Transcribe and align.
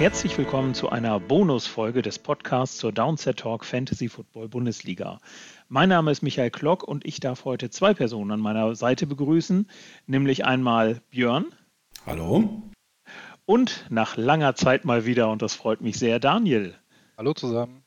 Herzlich 0.00 0.38
willkommen 0.38 0.72
zu 0.72 0.88
einer 0.88 1.20
Bonusfolge 1.20 2.00
des 2.00 2.18
Podcasts 2.18 2.78
zur 2.78 2.90
Downset 2.90 3.40
Talk 3.40 3.66
Fantasy 3.66 4.08
Football 4.08 4.48
Bundesliga. 4.48 5.20
Mein 5.68 5.90
Name 5.90 6.10
ist 6.10 6.22
Michael 6.22 6.50
Klock 6.50 6.84
und 6.84 7.04
ich 7.04 7.20
darf 7.20 7.44
heute 7.44 7.68
zwei 7.68 7.92
Personen 7.92 8.30
an 8.30 8.40
meiner 8.40 8.74
Seite 8.74 9.06
begrüßen, 9.06 9.68
nämlich 10.06 10.46
einmal 10.46 11.02
Björn. 11.10 11.44
Hallo. 12.06 12.62
Und 13.44 13.84
nach 13.90 14.16
langer 14.16 14.54
Zeit 14.54 14.86
mal 14.86 15.04
wieder, 15.04 15.30
und 15.30 15.42
das 15.42 15.54
freut 15.54 15.82
mich 15.82 15.98
sehr, 15.98 16.18
Daniel. 16.18 16.74
Hallo 17.18 17.34
zusammen. 17.34 17.82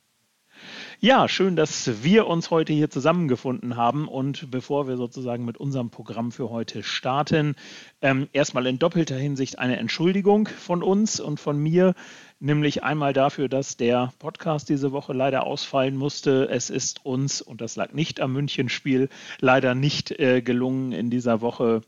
Ja, 1.05 1.27
schön, 1.27 1.57
dass 1.57 2.01
wir 2.01 2.27
uns 2.27 2.49
heute 2.49 2.71
hier 2.71 2.89
zusammengefunden 2.89 3.75
haben. 3.75 4.07
Und 4.07 4.49
bevor 4.52 4.88
wir 4.88 4.95
sozusagen 4.95 5.43
mit 5.43 5.57
unserem 5.57 5.89
Programm 5.89 6.31
für 6.31 6.49
heute 6.49 6.81
starten, 6.81 7.55
ähm, 8.02 8.29
erstmal 8.31 8.66
in 8.67 8.79
doppelter 8.79 9.17
Hinsicht 9.17 9.59
eine 9.59 9.76
Entschuldigung 9.76 10.48
von 10.48 10.81
uns 10.81 11.20
und 11.20 11.41
von 11.41 11.57
mir, 11.59 11.93
nämlich 12.39 12.84
einmal 12.84 13.12
dafür, 13.12 13.49
dass 13.49 13.76
der 13.76 14.13
Podcast 14.17 14.70
diese 14.70 14.93
Woche 14.93 15.12
leider 15.12 15.45
ausfallen 15.45 15.98
musste. 15.98 16.48
Es 16.49 16.70
ist 16.70 17.05
uns, 17.05 17.41
und 17.41 17.59
das 17.59 17.76
lag 17.76 17.91
nicht 17.91 18.21
am 18.21 18.31
Münchenspiel, 18.31 19.09
leider 19.41 19.76
nicht 19.76 20.12
äh, 20.12 20.41
gelungen, 20.41 20.93
in 20.93 21.09
dieser 21.09 21.41
Woche 21.41 21.81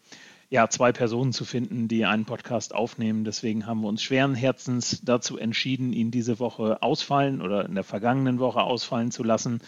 ja, 0.56 0.70
zwei 0.70 0.94
Personen 0.94 1.34
zu 1.34 1.44
finden, 1.44 1.90
die 1.90 2.06
einen 2.06 2.24
Podcast 2.24 2.74
aufnehmen. 2.74 3.26
Deswegen 3.26 3.68
haben 3.68 3.82
wir 3.82 3.90
uns 3.90 4.02
schweren 4.02 4.36
Herzens 4.36 5.02
dazu 5.04 5.38
entschieden, 5.38 5.92
ihn 5.92 6.12
diese 6.12 6.40
Woche 6.40 6.82
ausfallen 6.82 7.42
oder 7.42 7.66
in 7.66 7.76
der 7.76 7.84
vergangenen 7.84 8.40
Woche 8.40 8.62
ausfallen 8.62 9.12
zu 9.12 9.22
lassen. 9.22 9.60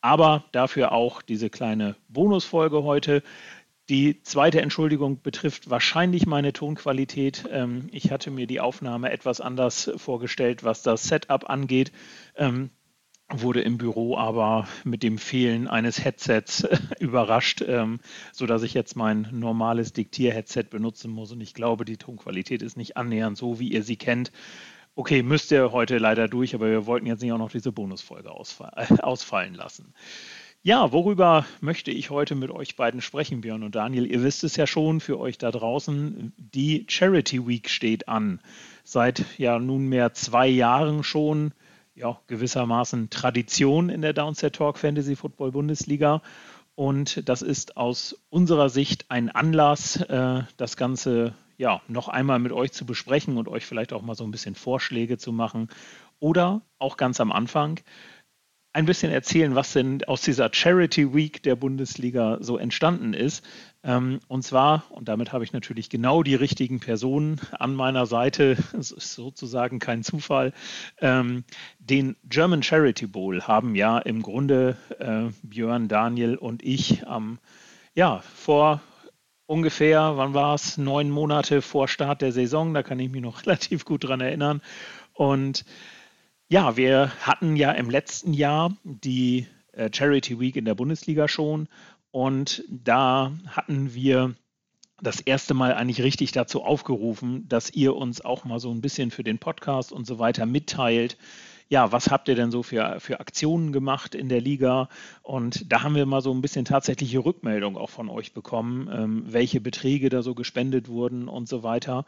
Aber 0.00 0.44
dafür 0.52 0.92
auch 0.92 1.22
diese 1.22 1.50
kleine 1.50 1.96
Bonusfolge 2.08 2.84
heute. 2.84 3.24
Die 3.88 4.22
zweite 4.22 4.60
Entschuldigung 4.62 5.20
betrifft 5.22 5.70
wahrscheinlich 5.70 6.24
meine 6.24 6.52
Tonqualität. 6.52 7.44
Ähm, 7.50 7.88
ich 7.90 8.12
hatte 8.12 8.30
mir 8.30 8.46
die 8.46 8.60
Aufnahme 8.60 9.10
etwas 9.10 9.40
anders 9.40 9.90
vorgestellt, 9.96 10.62
was 10.62 10.82
das 10.82 11.02
Setup 11.02 11.50
angeht. 11.50 11.90
Wurde 13.34 13.62
im 13.62 13.78
Büro 13.78 14.16
aber 14.16 14.68
mit 14.84 15.02
dem 15.02 15.16
Fehlen 15.16 15.66
eines 15.66 16.04
Headsets 16.04 16.66
überrascht, 17.00 17.62
ähm, 17.66 18.00
sodass 18.32 18.62
ich 18.62 18.74
jetzt 18.74 18.94
mein 18.94 19.28
normales 19.32 19.92
Diktier-Headset 19.92 20.64
benutzen 20.70 21.10
muss. 21.10 21.32
Und 21.32 21.40
ich 21.40 21.54
glaube, 21.54 21.84
die 21.84 21.96
Tonqualität 21.96 22.62
ist 22.62 22.76
nicht 22.76 22.96
annähernd 22.96 23.38
so, 23.38 23.58
wie 23.58 23.68
ihr 23.68 23.82
sie 23.82 23.96
kennt. 23.96 24.32
Okay, 24.94 25.22
müsst 25.22 25.50
ihr 25.50 25.72
heute 25.72 25.96
leider 25.96 26.28
durch, 26.28 26.54
aber 26.54 26.68
wir 26.68 26.84
wollten 26.84 27.06
jetzt 27.06 27.22
nicht 27.22 27.32
auch 27.32 27.38
noch 27.38 27.50
diese 27.50 27.72
Bonusfolge 27.72 28.30
ausfall 28.30 28.72
äh, 28.76 29.00
ausfallen 29.00 29.54
lassen. 29.54 29.94
Ja, 30.64 30.92
worüber 30.92 31.44
möchte 31.60 31.90
ich 31.90 32.10
heute 32.10 32.34
mit 32.34 32.50
euch 32.50 32.76
beiden 32.76 33.00
sprechen, 33.00 33.40
Björn 33.40 33.64
und 33.64 33.74
Daniel? 33.74 34.06
Ihr 34.06 34.22
wisst 34.22 34.44
es 34.44 34.54
ja 34.54 34.66
schon 34.66 35.00
für 35.00 35.18
euch 35.18 35.36
da 35.38 35.50
draußen, 35.50 36.32
die 36.36 36.84
Charity 36.88 37.48
Week 37.48 37.68
steht 37.68 38.06
an. 38.06 38.40
Seit 38.84 39.24
ja 39.38 39.58
nunmehr 39.58 40.12
zwei 40.12 40.46
Jahren 40.46 41.02
schon 41.02 41.52
ja, 41.94 42.18
gewissermaßen 42.26 43.10
Tradition 43.10 43.88
in 43.88 44.02
der 44.02 44.12
Downset 44.12 44.54
Talk 44.54 44.78
Fantasy 44.78 45.16
Football 45.16 45.52
Bundesliga. 45.52 46.22
Und 46.74 47.28
das 47.28 47.42
ist 47.42 47.76
aus 47.76 48.16
unserer 48.30 48.70
Sicht 48.70 49.06
ein 49.10 49.28
Anlass, 49.28 49.96
äh, 49.96 50.42
das 50.56 50.76
Ganze 50.76 51.34
ja 51.58 51.82
noch 51.86 52.08
einmal 52.08 52.38
mit 52.38 52.52
euch 52.52 52.72
zu 52.72 52.86
besprechen 52.86 53.36
und 53.36 53.48
euch 53.48 53.66
vielleicht 53.66 53.92
auch 53.92 54.02
mal 54.02 54.14
so 54.14 54.24
ein 54.24 54.30
bisschen 54.30 54.54
Vorschläge 54.54 55.18
zu 55.18 55.32
machen. 55.32 55.68
Oder 56.18 56.62
auch 56.78 56.96
ganz 56.96 57.20
am 57.20 57.30
Anfang 57.30 57.80
ein 58.72 58.86
bisschen 58.86 59.12
erzählen, 59.12 59.54
was 59.54 59.72
denn 59.74 60.02
aus 60.04 60.22
dieser 60.22 60.50
Charity 60.52 61.14
Week 61.14 61.42
der 61.42 61.56
Bundesliga 61.56 62.38
so 62.40 62.56
entstanden 62.56 63.12
ist. 63.12 63.44
Ähm, 63.84 64.20
und 64.28 64.42
zwar, 64.42 64.84
und 64.90 65.08
damit 65.08 65.32
habe 65.32 65.42
ich 65.42 65.52
natürlich 65.52 65.90
genau 65.90 66.22
die 66.22 66.36
richtigen 66.36 66.78
Personen 66.78 67.40
an 67.58 67.74
meiner 67.74 68.06
Seite, 68.06 68.56
es 68.78 68.92
ist 68.92 69.14
sozusagen 69.14 69.80
kein 69.80 70.04
Zufall, 70.04 70.52
ähm, 71.00 71.44
den 71.78 72.16
German 72.24 72.62
Charity 72.62 73.06
Bowl 73.06 73.42
haben 73.42 73.74
ja 73.74 73.98
im 73.98 74.22
Grunde 74.22 74.76
äh, 74.98 75.30
Björn, 75.42 75.88
Daniel 75.88 76.36
und 76.36 76.62
ich 76.62 77.06
am, 77.08 77.38
ja, 77.94 78.20
vor 78.34 78.80
ungefähr, 79.46 80.16
wann 80.16 80.32
war 80.32 80.54
es, 80.54 80.78
neun 80.78 81.10
Monate 81.10 81.60
vor 81.60 81.88
Start 81.88 82.22
der 82.22 82.32
Saison, 82.32 82.74
da 82.74 82.82
kann 82.82 83.00
ich 83.00 83.10
mich 83.10 83.22
noch 83.22 83.42
relativ 83.46 83.84
gut 83.84 84.04
dran 84.04 84.20
erinnern. 84.20 84.62
Und 85.12 85.64
ja, 86.48 86.76
wir 86.76 87.10
hatten 87.20 87.56
ja 87.56 87.72
im 87.72 87.90
letzten 87.90 88.32
Jahr 88.32 88.76
die 88.84 89.46
äh, 89.72 89.90
Charity 89.92 90.38
Week 90.38 90.56
in 90.56 90.64
der 90.64 90.74
Bundesliga 90.74 91.28
schon 91.28 91.68
und 92.12 92.62
da 92.68 93.32
hatten 93.48 93.94
wir 93.94 94.34
das 95.02 95.20
erste 95.20 95.54
Mal 95.54 95.74
eigentlich 95.74 96.02
richtig 96.02 96.30
dazu 96.30 96.62
aufgerufen, 96.62 97.48
dass 97.48 97.70
ihr 97.70 97.96
uns 97.96 98.20
auch 98.20 98.44
mal 98.44 98.60
so 98.60 98.70
ein 98.70 98.80
bisschen 98.80 99.10
für 99.10 99.24
den 99.24 99.38
Podcast 99.38 99.90
und 99.90 100.06
so 100.06 100.20
weiter 100.20 100.46
mitteilt, 100.46 101.16
ja, 101.72 101.90
was 101.90 102.10
habt 102.10 102.28
ihr 102.28 102.34
denn 102.34 102.50
so 102.50 102.62
für, 102.62 103.00
für 103.00 103.18
Aktionen 103.18 103.72
gemacht 103.72 104.14
in 104.14 104.28
der 104.28 104.42
Liga? 104.42 104.90
Und 105.22 105.72
da 105.72 105.82
haben 105.82 105.94
wir 105.94 106.04
mal 106.04 106.20
so 106.20 106.30
ein 106.30 106.42
bisschen 106.42 106.66
tatsächliche 106.66 107.24
Rückmeldung 107.24 107.78
auch 107.78 107.88
von 107.88 108.10
euch 108.10 108.34
bekommen, 108.34 108.90
ähm, 108.92 109.24
welche 109.26 109.58
Beträge 109.58 110.10
da 110.10 110.22
so 110.22 110.34
gespendet 110.34 110.88
wurden 110.88 111.28
und 111.28 111.48
so 111.48 111.62
weiter. 111.62 112.04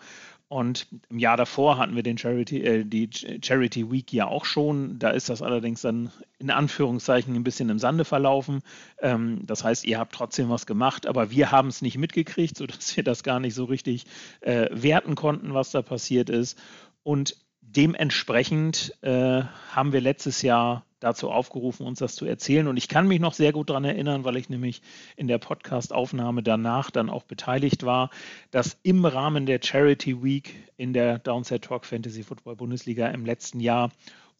Und 0.48 0.86
im 1.08 1.18
Jahr 1.18 1.38
davor 1.38 1.78
hatten 1.78 1.96
wir 1.96 2.02
den 2.02 2.18
Charity, 2.18 2.62
äh, 2.62 2.84
die 2.84 3.08
Charity 3.42 3.90
Week 3.90 4.12
ja 4.12 4.26
auch 4.26 4.44
schon. 4.44 4.98
Da 4.98 5.08
ist 5.08 5.30
das 5.30 5.40
allerdings 5.40 5.80
dann 5.80 6.12
in 6.38 6.50
Anführungszeichen 6.50 7.34
ein 7.34 7.42
bisschen 7.42 7.70
im 7.70 7.78
Sande 7.78 8.04
verlaufen. 8.04 8.60
Ähm, 9.00 9.46
das 9.46 9.64
heißt, 9.64 9.86
ihr 9.86 9.98
habt 9.98 10.14
trotzdem 10.14 10.50
was 10.50 10.66
gemacht, 10.66 11.06
aber 11.06 11.30
wir 11.30 11.52
haben 11.52 11.68
es 11.68 11.80
nicht 11.80 11.96
mitgekriegt, 11.96 12.58
sodass 12.58 12.94
wir 12.98 13.02
das 13.02 13.22
gar 13.22 13.40
nicht 13.40 13.54
so 13.54 13.64
richtig 13.64 14.04
äh, 14.42 14.68
werten 14.70 15.14
konnten, 15.14 15.54
was 15.54 15.70
da 15.70 15.80
passiert 15.80 16.28
ist. 16.28 16.58
Und 17.02 17.36
dementsprechend 17.76 18.96
äh, 19.02 19.42
haben 19.70 19.92
wir 19.92 20.00
letztes 20.00 20.42
Jahr 20.42 20.84
dazu 21.00 21.30
aufgerufen, 21.30 21.86
uns 21.86 21.98
das 21.98 22.14
zu 22.14 22.24
erzählen. 22.24 22.66
Und 22.66 22.78
ich 22.78 22.88
kann 22.88 23.06
mich 23.06 23.20
noch 23.20 23.34
sehr 23.34 23.52
gut 23.52 23.68
daran 23.68 23.84
erinnern, 23.84 24.24
weil 24.24 24.36
ich 24.36 24.48
nämlich 24.48 24.80
in 25.16 25.28
der 25.28 25.38
Podcast-Aufnahme 25.38 26.42
danach 26.42 26.90
dann 26.90 27.10
auch 27.10 27.24
beteiligt 27.24 27.84
war, 27.84 28.10
dass 28.50 28.78
im 28.82 29.04
Rahmen 29.04 29.44
der 29.44 29.60
Charity 29.62 30.22
Week 30.22 30.54
in 30.76 30.94
der 30.94 31.18
Downset 31.18 31.62
Talk 31.62 31.84
Fantasy 31.84 32.22
Football 32.22 32.56
Bundesliga 32.56 33.08
im 33.08 33.26
letzten 33.26 33.60
Jahr 33.60 33.90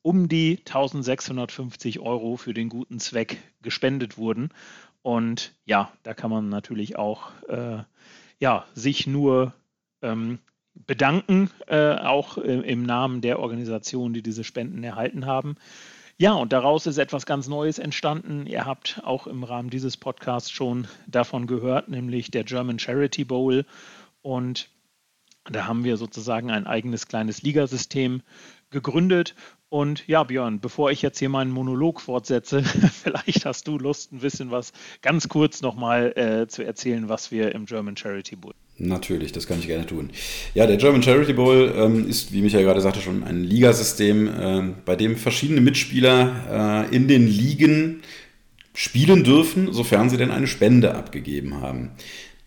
um 0.01 0.29
die 0.29 0.59
1650 0.59 2.01
Euro 2.01 2.37
für 2.37 2.55
den 2.55 2.69
guten 2.69 2.99
Zweck 2.99 3.39
gespendet 3.63 4.17
wurden. 4.17 4.51
Und 5.03 5.55
ja, 5.67 5.93
da 6.03 6.15
kann 6.15 6.31
man 6.31 6.49
natürlich 6.49 6.97
auch 6.97 7.31
äh, 7.49 7.83
ja, 8.39 8.65
sich 8.75 9.07
nur 9.07 9.53
ähm, 10.01 10.39
bedanken, 10.75 11.51
äh, 11.67 11.95
auch 11.95 12.39
äh, 12.39 12.43
im 12.43 12.83
Namen 12.83 13.21
der 13.21 13.39
Organisation, 13.39 14.13
die 14.13 14.23
diese 14.23 14.45
Spenden 14.45 14.83
erhalten 14.83 15.27
haben. 15.27 15.57
Ja, 16.17 16.35
und 16.35 16.53
daraus 16.53 16.87
ist 16.87 16.99
etwas 16.99 17.27
ganz 17.27 17.49
Neues 17.49 17.79
entstanden. 17.79 18.47
Ihr 18.47 18.67
habt 18.67 19.01
auch 19.05 19.27
im 19.27 19.43
Rahmen 19.43 19.71
dieses 19.71 19.97
Podcasts 19.97 20.51
schon 20.51 20.87
davon 21.09 21.47
gehört, 21.47 21.89
nämlich 21.89 22.31
der 22.31 22.45
German 22.45 22.79
Charity 22.79 23.25
Bowl. 23.25 23.65
Und 24.23 24.69
da 25.45 25.67
haben 25.67 25.83
wir 25.83 25.97
sozusagen 25.97 26.51
ein 26.51 26.67
eigenes 26.67 27.09
kleines 27.09 27.43
Ligasystem 27.43 28.23
gegründet. 28.71 29.35
Und 29.69 30.07
ja, 30.07 30.23
Björn, 30.23 30.61
bevor 30.61 30.93
ich 30.93 31.03
jetzt 31.03 31.19
hier 31.19 31.29
meinen 31.29 31.51
Monolog 31.51 32.01
fortsetze, 32.01 32.63
vielleicht 33.03 33.45
hast 33.45 33.67
du 33.67 33.77
Lust, 33.77 34.13
ein 34.13 34.21
bisschen 34.21 34.53
was 34.53 34.73
ganz 35.03 35.29
kurz 35.29 35.63
nochmal 35.63 36.13
äh, 36.17 36.47
zu 36.47 36.65
erzählen, 36.65 37.09
was 37.09 37.33
wir 37.33 37.53
im 37.53 37.67
German 37.67 37.97
Charity 37.97 38.37
Bowl 38.37 38.55
Natürlich, 38.77 39.31
das 39.31 39.47
kann 39.47 39.61
ich 39.61 39.69
gerne 39.69 39.87
tun. 39.87 40.11
Ja, 40.55 40.67
der 40.67 40.77
German 40.77 41.03
Charity 41.03 41.33
Bowl 41.33 41.73
ähm, 41.77 42.09
ist, 42.09 42.33
wie 42.33 42.43
Michael 42.43 42.65
gerade 42.65 42.81
sagte, 42.81 43.01
schon 43.01 43.23
ein 43.23 43.45
Ligasystem, 43.45 44.27
äh, 44.29 44.63
bei 44.85 44.97
dem 44.97 45.17
verschiedene 45.17 45.61
Mitspieler 45.61 46.87
äh, 46.91 46.95
in 46.95 47.07
den 47.07 47.29
Ligen 47.29 48.03
spielen 48.75 49.23
dürfen, 49.23 49.73
sofern 49.73 50.11
sie 50.11 50.17
denn 50.17 50.33
eine 50.33 50.49
Spende 50.49 50.95
abgegeben 50.97 51.61
haben. 51.61 51.93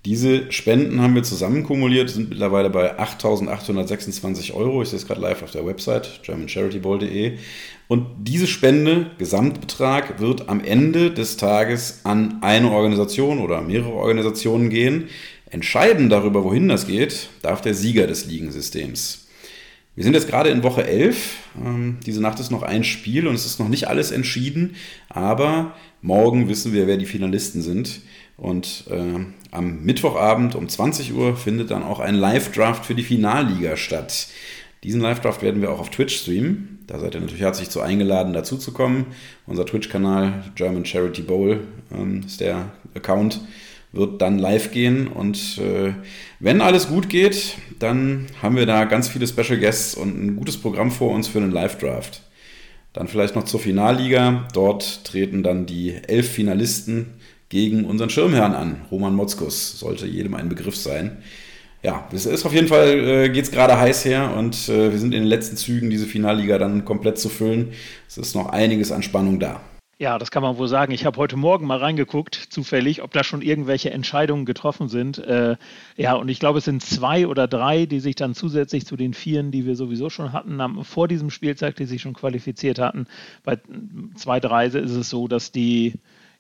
Diese 0.04 0.52
Spenden 0.52 1.02
haben 1.02 1.16
wir 1.16 1.24
zusammen 1.24 1.64
kumuliert, 1.64 2.10
sind 2.10 2.30
mittlerweile 2.30 2.70
bei 2.70 3.00
8.826 3.00 4.54
Euro. 4.54 4.82
Ich 4.82 4.90
sehe 4.90 5.00
es 5.00 5.08
gerade 5.08 5.22
live 5.22 5.44
auf 5.44 5.52
der 5.52 5.66
Website 5.66 6.22
germancharitybowl.de. 6.24 7.38
Und 7.88 8.06
diese 8.20 8.48
Spende, 8.48 9.12
Gesamtbetrag, 9.18 10.20
wird 10.20 10.50
am 10.50 10.64
Ende 10.64 11.12
des 11.12 11.38
Tages 11.38 12.02
an 12.04 12.40
eine 12.42 12.72
Organisation 12.72 13.40
oder 13.40 13.62
mehrere 13.62 13.94
Organisationen 13.94 14.70
gehen 14.70 15.10
Entscheiden 15.50 16.10
darüber, 16.10 16.44
wohin 16.44 16.68
das 16.68 16.88
geht, 16.88 17.30
darf 17.42 17.62
der 17.62 17.74
Sieger 17.74 18.08
des 18.08 18.26
Ligensystems. 18.26 19.28
Wir 19.96 20.04
sind 20.04 20.14
jetzt 20.14 20.28
gerade 20.28 20.50
in 20.50 20.62
Woche 20.62 20.86
11. 20.86 21.38
Ähm, 21.64 21.98
diese 22.06 22.22
Nacht 22.22 22.40
ist 22.40 22.52
noch 22.52 22.62
ein 22.62 22.84
Spiel 22.84 23.28
und 23.28 23.34
es 23.34 23.46
ist 23.46 23.60
noch 23.60 23.70
nicht 23.70 23.88
alles 23.88 24.12
entschieden, 24.12 24.76
aber 25.10 25.76
morgen 26.02 26.50
wissen 26.50 26.72
wir, 26.72 26.86
wer 26.86 26.98
die 26.98 27.08
Finalisten 27.08 27.62
sind. 27.62 28.02
Und 28.38 28.84
äh, 28.92 29.26
am 29.50 29.84
Mittwochabend 29.84 30.54
um 30.54 30.70
20 30.70 31.14
Uhr 31.14 31.36
findet 31.36 31.72
dann 31.72 31.82
auch 31.82 32.00
ein 32.00 32.14
Live-Draft 32.14 32.86
für 32.86 32.94
die 32.94 33.02
Finalliga 33.02 33.76
statt. 33.76 34.28
Diesen 34.84 35.02
Live-Draft 35.02 35.42
werden 35.42 35.62
wir 35.62 35.72
auch 35.72 35.80
auf 35.80 35.90
Twitch 35.90 36.16
streamen. 36.18 36.78
Da 36.86 37.00
seid 37.00 37.16
ihr 37.16 37.22
natürlich 37.22 37.42
herzlich 37.42 37.72
zu 37.72 37.82
eingeladen, 37.82 38.34
dazu 38.34 38.58
zu 38.58 38.74
kommen. 38.74 39.08
Unser 39.48 39.66
Twitch-Kanal 39.66 40.52
German 40.54 40.86
Charity 40.86 41.24
Bowl 41.24 41.62
ähm, 41.92 42.22
ist 42.26 42.40
der 42.40 42.72
Account 42.94 43.42
wird 43.98 44.22
dann 44.22 44.38
live 44.38 44.72
gehen. 44.72 45.08
Und 45.08 45.58
äh, 45.58 45.94
wenn 46.40 46.62
alles 46.62 46.88
gut 46.88 47.10
geht, 47.10 47.56
dann 47.80 48.28
haben 48.42 48.56
wir 48.56 48.66
da 48.66 48.86
ganz 48.86 49.10
viele 49.10 49.28
Special 49.28 49.60
Guests 49.60 49.96
und 49.96 50.22
ein 50.22 50.36
gutes 50.36 50.58
Programm 50.58 50.92
vor 50.92 51.12
uns 51.14 51.28
für 51.28 51.40
einen 51.40 51.52
Live-Draft. 51.52 52.22
Dann 52.94 53.08
vielleicht 53.08 53.36
noch 53.36 53.44
zur 53.44 53.60
Finalliga. 53.60 54.48
Dort 54.54 55.04
treten 55.04 55.44
dann 55.44 55.66
die 55.66 55.96
elf 56.08 56.32
Finalisten 56.32 57.14
gegen 57.50 57.86
unseren 57.86 58.10
Schirmherrn 58.10 58.54
an. 58.54 58.82
Roman 58.92 59.16
Motzkus 59.16 59.80
sollte 59.80 60.08
jedem 60.08 60.34
ein 60.34 60.50
Begriff 60.50 60.76
sein. 60.76 61.18
Ja, 61.84 62.08
es 62.12 62.26
ist 62.26 62.46
auf 62.46 62.54
jeden 62.54 62.68
Fall, 62.68 63.08
äh, 63.08 63.30
geht 63.30 63.46
es 63.46 63.52
gerade 63.52 63.80
heiß 63.80 64.04
her 64.06 64.34
und 64.36 64.68
äh, 64.68 64.92
wir 64.92 64.98
sind 65.00 65.14
in 65.14 65.22
den 65.22 65.30
letzten 65.30 65.58
Zügen, 65.58 65.90
diese 65.90 66.08
Finalliga 66.08 66.58
dann 66.58 66.86
komplett 66.86 67.20
zu 67.20 67.30
füllen. 67.30 67.70
Es 68.08 68.18
ist 68.18 68.36
noch 68.36 68.48
einiges 68.48 68.92
an 68.92 69.04
Spannung 69.04 69.40
da. 69.40 69.62
Ja, 70.00 70.20
das 70.20 70.30
kann 70.30 70.44
man 70.44 70.60
wohl 70.60 70.68
sagen. 70.68 70.92
Ich 70.92 71.06
habe 71.08 71.18
heute 71.18 71.38
Morgen 71.38 71.66
mal 71.66 71.80
reingeguckt, 71.80 72.36
zufällig, 72.36 73.02
ob 73.02 73.14
da 73.14 73.24
schon 73.24 73.42
irgendwelche 73.42 73.90
Entscheidungen 73.90 74.46
getroffen 74.46 74.90
sind. 74.90 75.18
Äh, 75.18 75.58
ja, 75.96 76.14
und 76.14 76.30
ich 76.30 76.40
glaube, 76.40 76.60
es 76.60 76.66
sind 76.66 76.84
zwei 76.84 77.26
oder 77.26 77.48
drei, 77.48 77.88
die 77.88 78.00
sich 78.00 78.14
dann 78.14 78.36
zusätzlich 78.36 78.86
zu 78.86 78.96
den 78.96 79.16
vieren, 79.16 79.50
die 79.50 79.66
wir 79.66 79.76
sowieso 79.76 80.12
schon 80.12 80.34
hatten, 80.34 80.84
vor 80.84 81.08
diesem 81.08 81.32
Spieltag, 81.32 81.78
die 81.78 81.86
sich 81.86 82.04
schon 82.04 82.14
qualifiziert 82.14 82.78
hatten. 82.78 83.08
Bei 83.44 83.58
zwei, 84.14 84.40
drei 84.40 84.68
ist 84.68 84.76
es 84.76 85.10
so, 85.10 85.28
dass 85.28 85.52
die 85.52 85.96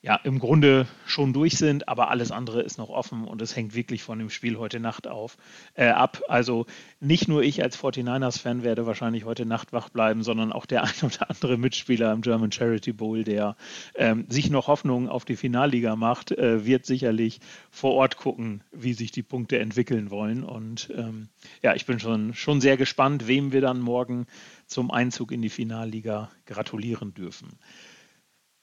ja, 0.07 0.15
im 0.23 0.39
Grunde 0.39 0.87
schon 1.05 1.33
durch 1.33 1.57
sind, 1.57 1.89
aber 1.89 2.09
alles 2.09 2.31
andere 2.31 2.61
ist 2.61 2.77
noch 2.77 2.87
offen 2.87 3.25
und 3.25 3.41
es 3.41 3.57
hängt 3.57 3.75
wirklich 3.75 4.03
von 4.03 4.17
dem 4.17 4.29
Spiel 4.29 4.57
heute 4.57 4.79
Nacht 4.79 5.05
auf, 5.05 5.35
äh, 5.73 5.89
ab. 5.89 6.21
Also 6.29 6.65
nicht 7.01 7.27
nur 7.27 7.43
ich 7.43 7.61
als 7.61 7.77
49ers-Fan 7.77 8.63
werde 8.63 8.85
wahrscheinlich 8.85 9.25
heute 9.25 9.45
Nacht 9.45 9.73
wach 9.73 9.89
bleiben, 9.89 10.23
sondern 10.23 10.53
auch 10.53 10.65
der 10.65 10.83
ein 10.85 10.93
oder 11.03 11.29
andere 11.29 11.57
Mitspieler 11.57 12.13
im 12.13 12.21
German 12.21 12.53
Charity 12.53 12.93
Bowl, 12.93 13.25
der 13.25 13.57
ähm, 13.95 14.23
sich 14.29 14.49
noch 14.49 14.67
Hoffnung 14.67 15.09
auf 15.09 15.25
die 15.25 15.35
Finalliga 15.35 15.97
macht, 15.97 16.31
äh, 16.31 16.65
wird 16.65 16.85
sicherlich 16.85 17.41
vor 17.69 17.91
Ort 17.95 18.15
gucken, 18.15 18.63
wie 18.71 18.93
sich 18.93 19.11
die 19.11 19.23
Punkte 19.23 19.59
entwickeln 19.59 20.09
wollen. 20.09 20.45
Und 20.45 20.89
ähm, 20.95 21.27
ja, 21.61 21.75
ich 21.75 21.85
bin 21.85 21.99
schon, 21.99 22.33
schon 22.33 22.61
sehr 22.61 22.77
gespannt, 22.77 23.27
wem 23.27 23.51
wir 23.51 23.59
dann 23.59 23.81
morgen 23.81 24.25
zum 24.67 24.89
Einzug 24.89 25.33
in 25.33 25.41
die 25.41 25.49
Finalliga 25.49 26.31
gratulieren 26.45 27.13
dürfen. 27.13 27.59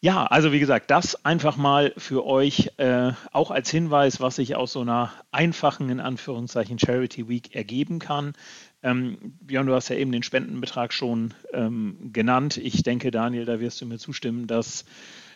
Ja, 0.05 0.27
also 0.27 0.53
wie 0.53 0.61
gesagt, 0.61 0.91
das 0.91 1.25
einfach 1.25 1.57
mal 1.57 1.95
für 1.97 2.27
euch 2.27 2.73
äh, 2.77 3.13
auch 3.33 3.51
als 3.51 3.71
Hinweis, 3.71 4.21
was 4.21 4.37
sich 4.37 4.55
aus 4.55 4.73
so 4.73 4.83
einer 4.83 5.11
einfachen, 5.31 5.89
in 5.89 5.99
Anführungszeichen, 5.99 6.79
Charity 6.79 7.27
Week 7.27 7.55
ergeben 7.55 8.01
kann. 8.01 8.35
Ähm, 8.83 9.17
Björn, 9.41 9.67
du 9.67 9.73
hast 9.73 9.89
ja 9.89 9.97
eben 9.97 10.13
den 10.13 10.23
Spendenbetrag 10.23 10.93
schon 10.93 11.33
ähm, 11.55 12.11
genannt. 12.13 12.59
Ich 12.59 12.83
denke, 12.83 13.11
Daniel, 13.11 13.47
da 13.47 13.61
wirst 13.61 13.81
du 13.81 13.87
mir 13.87 13.97
zustimmen, 13.97 14.47
dass 14.47 14.85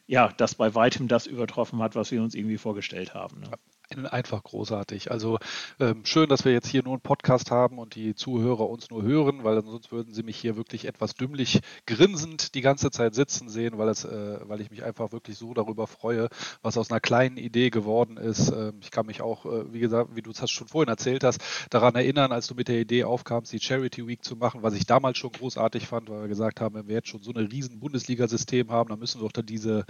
ja, 0.06 0.28
das 0.36 0.54
bei 0.54 0.74
weitem 0.74 1.08
das 1.08 1.26
übertroffen 1.26 1.80
hat, 1.80 1.94
was 1.94 2.10
wir 2.10 2.22
uns 2.22 2.34
irgendwie 2.34 2.58
vorgestellt 2.58 3.14
haben. 3.14 3.40
Ne? 3.40 3.50
Einfach 3.96 4.42
großartig. 4.42 5.10
Also 5.10 5.38
ähm, 5.80 6.04
schön, 6.04 6.28
dass 6.28 6.44
wir 6.44 6.52
jetzt 6.52 6.68
hier 6.68 6.82
nur 6.82 6.92
einen 6.94 7.00
Podcast 7.00 7.50
haben 7.50 7.78
und 7.78 7.94
die 7.94 8.14
Zuhörer 8.14 8.68
uns 8.68 8.90
nur 8.90 9.02
hören, 9.02 9.44
weil 9.44 9.62
sonst 9.64 9.90
würden 9.90 10.12
sie 10.12 10.22
mich 10.22 10.36
hier 10.36 10.56
wirklich 10.56 10.84
etwas 10.84 11.14
dümmlich 11.14 11.60
grinsend 11.86 12.54
die 12.54 12.60
ganze 12.60 12.90
Zeit 12.90 13.14
sitzen 13.14 13.48
sehen, 13.48 13.78
weil 13.78 13.88
es, 13.88 14.04
äh, 14.04 14.40
weil 14.42 14.60
ich 14.60 14.70
mich 14.70 14.84
einfach 14.84 15.12
wirklich 15.12 15.38
so 15.38 15.54
darüber 15.54 15.86
freue, 15.86 16.28
was 16.62 16.76
aus 16.76 16.90
einer 16.90 17.00
kleinen 17.00 17.38
Idee 17.38 17.70
geworden 17.70 18.18
ist. 18.18 18.50
Ähm, 18.50 18.74
ich 18.82 18.90
kann 18.90 19.06
mich 19.06 19.22
auch, 19.22 19.46
äh, 19.46 19.72
wie 19.72 19.80
gesagt, 19.80 20.14
wie 20.14 20.22
du 20.22 20.32
es 20.32 20.50
schon 20.50 20.68
vorhin 20.68 20.90
erzählt 20.90 21.24
hast, 21.24 21.40
daran 21.70 21.94
erinnern, 21.94 22.30
als 22.32 22.46
du 22.46 22.54
mit 22.54 22.68
der 22.68 22.80
Idee 22.80 23.04
aufkamst, 23.04 23.52
die 23.52 23.60
Charity 23.60 24.06
Week 24.06 24.22
zu 24.22 24.36
machen, 24.36 24.62
was 24.62 24.74
ich 24.74 24.84
damals 24.84 25.16
schon 25.16 25.32
großartig 25.32 25.86
fand, 25.86 26.10
weil 26.10 26.22
wir 26.22 26.28
gesagt 26.28 26.60
haben, 26.60 26.74
wenn 26.74 26.88
wir 26.88 26.96
jetzt 26.96 27.08
schon 27.08 27.22
so 27.22 27.32
ein 27.32 27.38
riesen 27.38 27.80
Bundesliga-System 27.80 28.70
haben, 28.70 28.90
dann 28.90 28.98
müssen 28.98 29.20
wir 29.20 29.26
doch 29.26 29.32
dann 29.32 29.46
diese, 29.46 29.86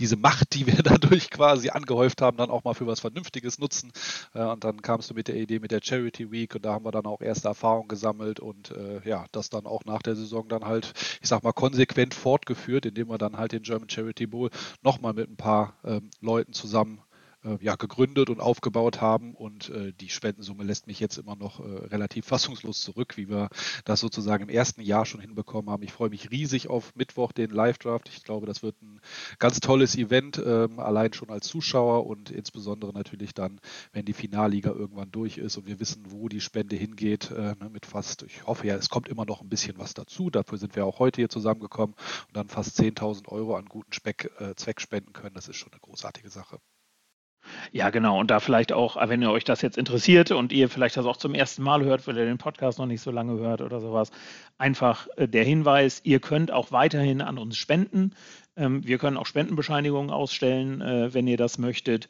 diese 0.00 0.16
Macht, 0.16 0.54
die 0.54 0.66
wir 0.66 0.82
dadurch 0.82 1.28
quasi 1.30 1.68
angehäuft 1.68 2.22
haben, 2.22 2.38
dann 2.38 2.50
auch 2.50 2.64
mal 2.64 2.74
für 2.74 2.86
was 2.86 3.00
Vernünftiges 3.00 3.41
Sonstiges 3.42 3.58
nutzen. 3.58 3.92
Äh, 4.34 4.44
und 4.44 4.64
dann 4.64 4.82
kamst 4.82 5.10
du 5.10 5.14
mit 5.14 5.28
der 5.28 5.36
Idee 5.36 5.58
mit 5.58 5.70
der 5.70 5.80
Charity 5.82 6.30
Week 6.30 6.54
und 6.54 6.64
da 6.64 6.72
haben 6.72 6.84
wir 6.84 6.92
dann 6.92 7.06
auch 7.06 7.20
erste 7.20 7.48
Erfahrungen 7.48 7.88
gesammelt 7.88 8.40
und 8.40 8.70
äh, 8.70 9.00
ja, 9.04 9.26
das 9.32 9.50
dann 9.50 9.66
auch 9.66 9.84
nach 9.84 10.02
der 10.02 10.16
Saison 10.16 10.48
dann 10.48 10.64
halt, 10.64 10.92
ich 11.20 11.28
sag 11.28 11.42
mal, 11.42 11.52
konsequent 11.52 12.14
fortgeführt, 12.14 12.86
indem 12.86 13.08
wir 13.08 13.18
dann 13.18 13.36
halt 13.36 13.52
den 13.52 13.62
German 13.62 13.88
Charity 13.88 14.26
Bowl 14.26 14.50
nochmal 14.82 15.12
mit 15.12 15.28
ein 15.28 15.36
paar 15.36 15.74
ähm, 15.84 16.10
Leuten 16.20 16.52
zusammen 16.52 17.00
äh, 17.44 17.58
ja, 17.60 17.76
gegründet 17.76 18.30
und 18.30 18.40
aufgebaut 18.40 19.00
haben. 19.00 19.34
Und 19.34 19.70
äh, 19.70 19.92
die 19.92 20.08
Spendensumme 20.08 20.64
lässt 20.64 20.86
mich 20.86 21.00
jetzt 21.00 21.18
immer 21.18 21.36
noch 21.36 21.60
äh, 21.60 21.86
relativ 21.86 22.26
fassungslos 22.26 22.80
zurück, 22.80 23.16
wie 23.16 23.28
wir 23.28 23.48
das 23.84 24.00
sozusagen 24.00 24.44
im 24.44 24.48
ersten 24.48 24.82
Jahr 24.82 25.06
schon 25.06 25.20
hinbekommen 25.20 25.70
haben. 25.70 25.82
Ich 25.82 25.92
freue 25.92 26.10
mich 26.10 26.30
riesig 26.30 26.68
auf 26.68 26.94
Mittwoch, 26.94 27.32
den 27.32 27.50
Live-Draft. 27.50 28.08
Ich 28.08 28.24
glaube, 28.24 28.46
das 28.46 28.62
wird 28.62 28.80
ein 28.82 29.00
ganz 29.38 29.60
tolles 29.60 29.96
Event, 29.96 30.40
ähm, 30.44 30.78
allein 30.78 31.12
schon 31.12 31.30
als 31.30 31.46
Zuschauer 31.46 32.06
und 32.06 32.30
insbesondere 32.30 32.92
natürlich 32.92 33.34
dann, 33.34 33.60
wenn 33.92 34.04
die 34.04 34.12
Finalliga 34.12 34.70
irgendwann 34.70 35.10
durch 35.10 35.38
ist 35.38 35.56
und 35.56 35.66
wir 35.66 35.80
wissen, 35.80 36.04
wo 36.08 36.28
die 36.28 36.40
Spende 36.40 36.76
hingeht, 36.76 37.30
äh, 37.30 37.54
ne, 37.58 37.70
mit 37.70 37.86
fast, 37.86 38.22
ich 38.22 38.46
hoffe 38.46 38.66
ja, 38.66 38.76
es 38.76 38.88
kommt 38.88 39.08
immer 39.08 39.24
noch 39.24 39.40
ein 39.40 39.48
bisschen 39.48 39.78
was 39.78 39.94
dazu. 39.94 40.30
Dafür 40.30 40.58
sind 40.58 40.76
wir 40.76 40.86
auch 40.86 40.98
heute 40.98 41.20
hier 41.20 41.28
zusammengekommen 41.28 41.94
und 42.28 42.36
dann 42.36 42.48
fast 42.48 42.78
10.000 42.78 43.28
Euro 43.28 43.56
an 43.56 43.66
guten 43.66 43.92
Speck, 43.92 44.30
äh, 44.38 44.54
Zweck 44.54 44.80
spenden 44.80 45.12
können. 45.12 45.34
Das 45.34 45.48
ist 45.48 45.56
schon 45.56 45.72
eine 45.72 45.80
großartige 45.80 46.30
Sache. 46.30 46.58
Ja, 47.72 47.90
genau. 47.90 48.18
Und 48.18 48.30
da 48.30 48.40
vielleicht 48.40 48.72
auch, 48.72 48.96
wenn 49.08 49.22
ihr 49.22 49.30
euch 49.30 49.44
das 49.44 49.62
jetzt 49.62 49.78
interessiert 49.78 50.30
und 50.30 50.52
ihr 50.52 50.68
vielleicht 50.68 50.96
das 50.96 51.06
auch 51.06 51.16
zum 51.16 51.34
ersten 51.34 51.62
Mal 51.62 51.84
hört, 51.84 52.06
weil 52.06 52.16
ihr 52.16 52.24
den 52.24 52.38
Podcast 52.38 52.78
noch 52.78 52.86
nicht 52.86 53.00
so 53.00 53.10
lange 53.10 53.38
hört 53.38 53.60
oder 53.60 53.80
sowas, 53.80 54.10
einfach 54.58 55.08
äh, 55.16 55.28
der 55.28 55.44
Hinweis, 55.44 56.00
ihr 56.04 56.20
könnt 56.20 56.50
auch 56.50 56.72
weiterhin 56.72 57.20
an 57.20 57.38
uns 57.38 57.56
spenden. 57.56 58.14
Ähm, 58.56 58.86
wir 58.86 58.98
können 58.98 59.16
auch 59.16 59.26
Spendenbescheinigungen 59.26 60.10
ausstellen, 60.10 60.80
äh, 60.80 61.14
wenn 61.14 61.26
ihr 61.26 61.36
das 61.36 61.58
möchtet. 61.58 62.08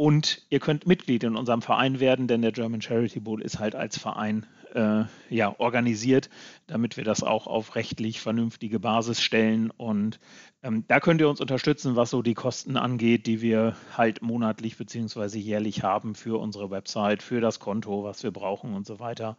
Und 0.00 0.46
ihr 0.48 0.60
könnt 0.60 0.86
Mitglied 0.86 1.24
in 1.24 1.36
unserem 1.36 1.60
Verein 1.60 2.00
werden, 2.00 2.26
denn 2.26 2.40
der 2.40 2.52
German 2.52 2.80
Charity 2.80 3.20
Bowl 3.20 3.42
ist 3.42 3.58
halt 3.58 3.74
als 3.74 3.98
Verein 3.98 4.46
äh, 4.72 5.02
ja, 5.28 5.54
organisiert, 5.58 6.30
damit 6.66 6.96
wir 6.96 7.04
das 7.04 7.22
auch 7.22 7.46
auf 7.46 7.74
rechtlich 7.74 8.18
vernünftige 8.18 8.80
Basis 8.80 9.20
stellen. 9.20 9.70
Und 9.70 10.18
ähm, 10.62 10.86
da 10.88 11.00
könnt 11.00 11.20
ihr 11.20 11.28
uns 11.28 11.42
unterstützen, 11.42 11.96
was 11.96 12.08
so 12.08 12.22
die 12.22 12.32
Kosten 12.32 12.78
angeht, 12.78 13.26
die 13.26 13.42
wir 13.42 13.76
halt 13.94 14.22
monatlich 14.22 14.78
bzw. 14.78 15.38
jährlich 15.38 15.82
haben 15.82 16.14
für 16.14 16.40
unsere 16.40 16.70
Website, 16.70 17.22
für 17.22 17.42
das 17.42 17.60
Konto, 17.60 18.02
was 18.02 18.22
wir 18.22 18.30
brauchen 18.30 18.72
und 18.72 18.86
so 18.86 19.00
weiter. 19.00 19.36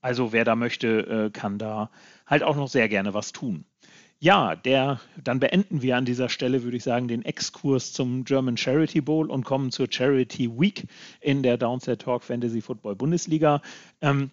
Also 0.00 0.32
wer 0.32 0.44
da 0.44 0.54
möchte, 0.54 1.26
äh, 1.26 1.30
kann 1.30 1.58
da 1.58 1.90
halt 2.24 2.44
auch 2.44 2.54
noch 2.54 2.68
sehr 2.68 2.88
gerne 2.88 3.14
was 3.14 3.32
tun. 3.32 3.64
Ja, 4.24 4.56
der, 4.56 5.02
dann 5.22 5.38
beenden 5.38 5.82
wir 5.82 5.98
an 5.98 6.06
dieser 6.06 6.30
Stelle, 6.30 6.62
würde 6.62 6.78
ich 6.78 6.82
sagen, 6.82 7.08
den 7.08 7.26
Exkurs 7.26 7.92
zum 7.92 8.24
German 8.24 8.56
Charity 8.56 9.02
Bowl 9.02 9.30
und 9.30 9.44
kommen 9.44 9.70
zur 9.70 9.86
Charity 9.90 10.58
Week 10.58 10.86
in 11.20 11.42
der 11.42 11.58
Downset 11.58 12.00
Talk 12.00 12.24
Fantasy 12.24 12.62
Football 12.62 12.96
Bundesliga. 12.96 13.60
Ähm, 14.00 14.30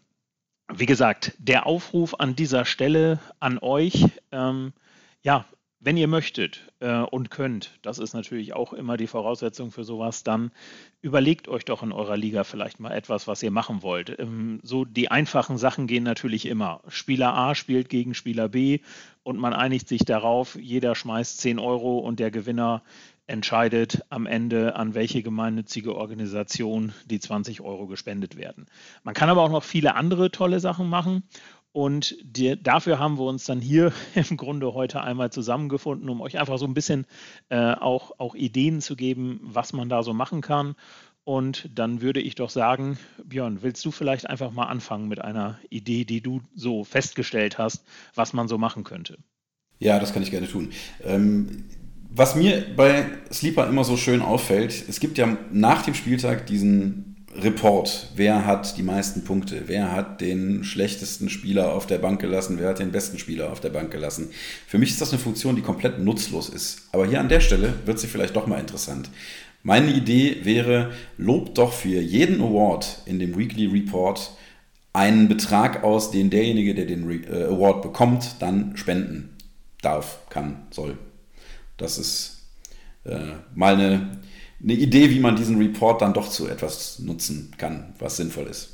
wie 0.74 0.86
gesagt, 0.86 1.34
der 1.40 1.66
Aufruf 1.66 2.16
an 2.18 2.38
dieser 2.38 2.64
Stelle 2.64 3.20
an 3.42 3.58
euch, 3.58 4.06
ähm, 4.32 4.72
ja, 5.24 5.44
wenn 5.84 5.98
ihr 5.98 6.08
möchtet 6.08 6.72
äh, 6.80 7.00
und 7.00 7.32
könnt, 7.32 7.72
das 7.82 7.98
ist 7.98 8.14
natürlich 8.14 8.54
auch 8.54 8.72
immer 8.72 8.98
die 8.98 9.08
Voraussetzung 9.08 9.72
für 9.72 9.84
sowas, 9.84 10.24
dann 10.24 10.52
überlegt 11.02 11.48
euch 11.48 11.66
doch 11.66 11.82
in 11.82 11.92
eurer 11.92 12.16
Liga 12.16 12.44
vielleicht 12.44 12.80
mal 12.80 12.92
etwas, 12.92 13.28
was 13.28 13.42
ihr 13.42 13.50
machen 13.50 13.82
wollt. 13.82 14.18
Ähm, 14.20 14.60
so 14.62 14.86
die 14.86 15.10
einfachen 15.10 15.58
Sachen 15.58 15.88
gehen 15.88 16.04
natürlich 16.04 16.46
immer. 16.46 16.82
Spieler 16.88 17.34
A 17.36 17.56
spielt 17.56 17.90
gegen 17.90 18.14
Spieler 18.14 18.48
B 18.50 18.80
und 19.24 19.40
man 19.40 19.54
einigt 19.54 19.88
sich 19.88 20.06
darauf, 20.06 20.56
jeder 20.56 20.94
schmeißt 20.94 21.40
10 21.40 21.58
Euro 21.58 21.98
und 21.98 22.20
der 22.20 22.30
Gewinner 22.30 22.84
entscheidet 23.32 24.04
am 24.10 24.26
Ende, 24.26 24.76
an 24.76 24.94
welche 24.94 25.24
gemeinnützige 25.24 25.96
Organisation 25.96 26.94
die 27.06 27.20
20 27.20 27.62
Euro 27.62 27.88
gespendet 27.88 28.36
werden. 28.36 28.68
Man 29.04 29.14
kann 29.14 29.30
aber 29.30 29.42
auch 29.42 29.52
noch 29.52 29.64
viele 29.64 29.96
andere 29.96 30.32
tolle 30.32 30.60
Sachen 30.60 30.90
machen. 30.90 31.24
Und 31.74 32.18
die, 32.24 32.62
dafür 32.62 33.00
haben 33.00 33.18
wir 33.18 33.26
uns 33.26 33.46
dann 33.46 33.62
hier 33.62 33.94
im 34.16 34.38
Grunde 34.38 34.74
heute 34.74 35.02
einmal 35.02 35.32
zusammengefunden, 35.32 36.10
um 36.10 36.22
euch 36.22 36.38
einfach 36.40 36.58
so 36.58 36.66
ein 36.66 36.74
bisschen 36.74 37.06
äh, 37.50 37.74
auch, 37.74 38.20
auch 38.20 38.36
Ideen 38.36 38.82
zu 38.82 38.96
geben, 38.96 39.40
was 39.44 39.74
man 39.74 39.90
da 39.90 40.04
so 40.04 40.14
machen 40.14 40.42
kann. 40.42 40.76
Und 41.24 41.70
dann 41.76 42.02
würde 42.02 42.20
ich 42.20 42.36
doch 42.36 42.50
sagen, 42.50 42.98
Björn, 43.24 43.62
willst 43.62 43.86
du 43.86 43.92
vielleicht 43.92 44.30
einfach 44.30 44.52
mal 44.52 44.66
anfangen 44.66 45.08
mit 45.08 45.22
einer 45.22 45.60
Idee, 45.70 46.04
die 46.04 46.22
du 46.22 46.42
so 46.56 46.84
festgestellt 46.84 47.58
hast, 47.58 47.86
was 48.16 48.34
man 48.34 48.48
so 48.48 48.58
machen 48.58 48.84
könnte? 48.84 49.18
Ja, 49.78 50.00
das 50.00 50.14
kann 50.14 50.24
ich 50.24 50.32
gerne 50.32 50.48
tun. 50.48 50.72
Ähm, 51.04 51.66
was 52.10 52.36
mir 52.36 52.66
bei 52.76 53.06
Sleeper 53.32 53.68
immer 53.68 53.84
so 53.84 53.98
schön 53.98 54.22
auffällt, 54.22 54.74
es 54.90 55.00
gibt 55.00 55.18
ja 55.18 55.38
nach 55.52 55.84
dem 55.84 55.94
Spieltag 55.94 56.48
diesen 56.48 57.11
Report, 57.36 58.10
wer 58.16 58.46
hat 58.46 58.78
die 58.78 58.84
meisten 58.84 59.24
Punkte, 59.24 59.64
wer 59.68 59.92
hat 59.92 60.20
den 60.22 60.64
schlechtesten 60.64 61.30
Spieler 61.30 61.74
auf 61.74 61.88
der 61.88 61.98
Bank 61.98 62.20
gelassen, 62.20 62.58
wer 62.60 62.70
hat 62.70 62.80
den 62.80 62.92
besten 62.92 63.18
Spieler 63.18 63.52
auf 63.52 63.62
der 63.62 63.70
Bank 63.70 63.92
gelassen. 63.92 64.32
Für 64.68 64.78
mich 64.78 64.90
ist 64.90 65.02
das 65.02 65.12
eine 65.12 65.20
Funktion, 65.20 65.56
die 65.56 65.62
komplett 65.62 66.00
nutzlos 66.00 66.50
ist. 66.50 66.90
Aber 66.92 67.08
hier 67.08 67.20
an 67.20 67.30
der 67.30 67.40
Stelle 67.40 67.74
wird 67.86 68.00
sie 68.00 68.08
vielleicht 68.08 68.36
doch 68.36 68.48
mal 68.48 68.60
interessant. 68.60 69.10
Meine 69.64 69.92
Idee 69.92 70.40
wäre, 70.44 70.92
lob 71.18 71.56
doch 71.56 71.72
für 71.72 72.02
jeden 72.02 72.42
Award 72.42 73.04
in 73.06 73.20
dem 73.20 73.38
Weekly 73.38 73.68
Report 73.68 74.32
einen 74.94 75.28
Betrag 75.28 75.84
aus, 75.84 76.12
den 76.12 76.30
derjenige, 76.30 76.76
der 76.76 76.86
den 76.86 77.10
äh, 77.24 77.44
Award 77.44 77.82
bekommt, 77.82 78.36
dann 78.40 78.76
spenden 78.76 79.38
darf, 79.82 80.20
kann, 80.30 80.68
soll. 80.72 80.98
Das 81.78 81.98
ist 81.98 82.42
äh, 83.06 83.36
mal 83.56 83.76
eine 83.76 84.20
eine 84.64 84.74
Idee, 84.74 85.10
wie 85.10 85.20
man 85.20 85.36
diesen 85.36 85.58
Report 85.58 86.02
dann 86.02 86.14
doch 86.14 86.30
zu 86.30 86.48
etwas 86.48 87.00
nutzen 87.00 87.52
kann, 87.58 87.94
was 88.00 88.18
sinnvoll 88.18 88.48
ist. 88.48 88.71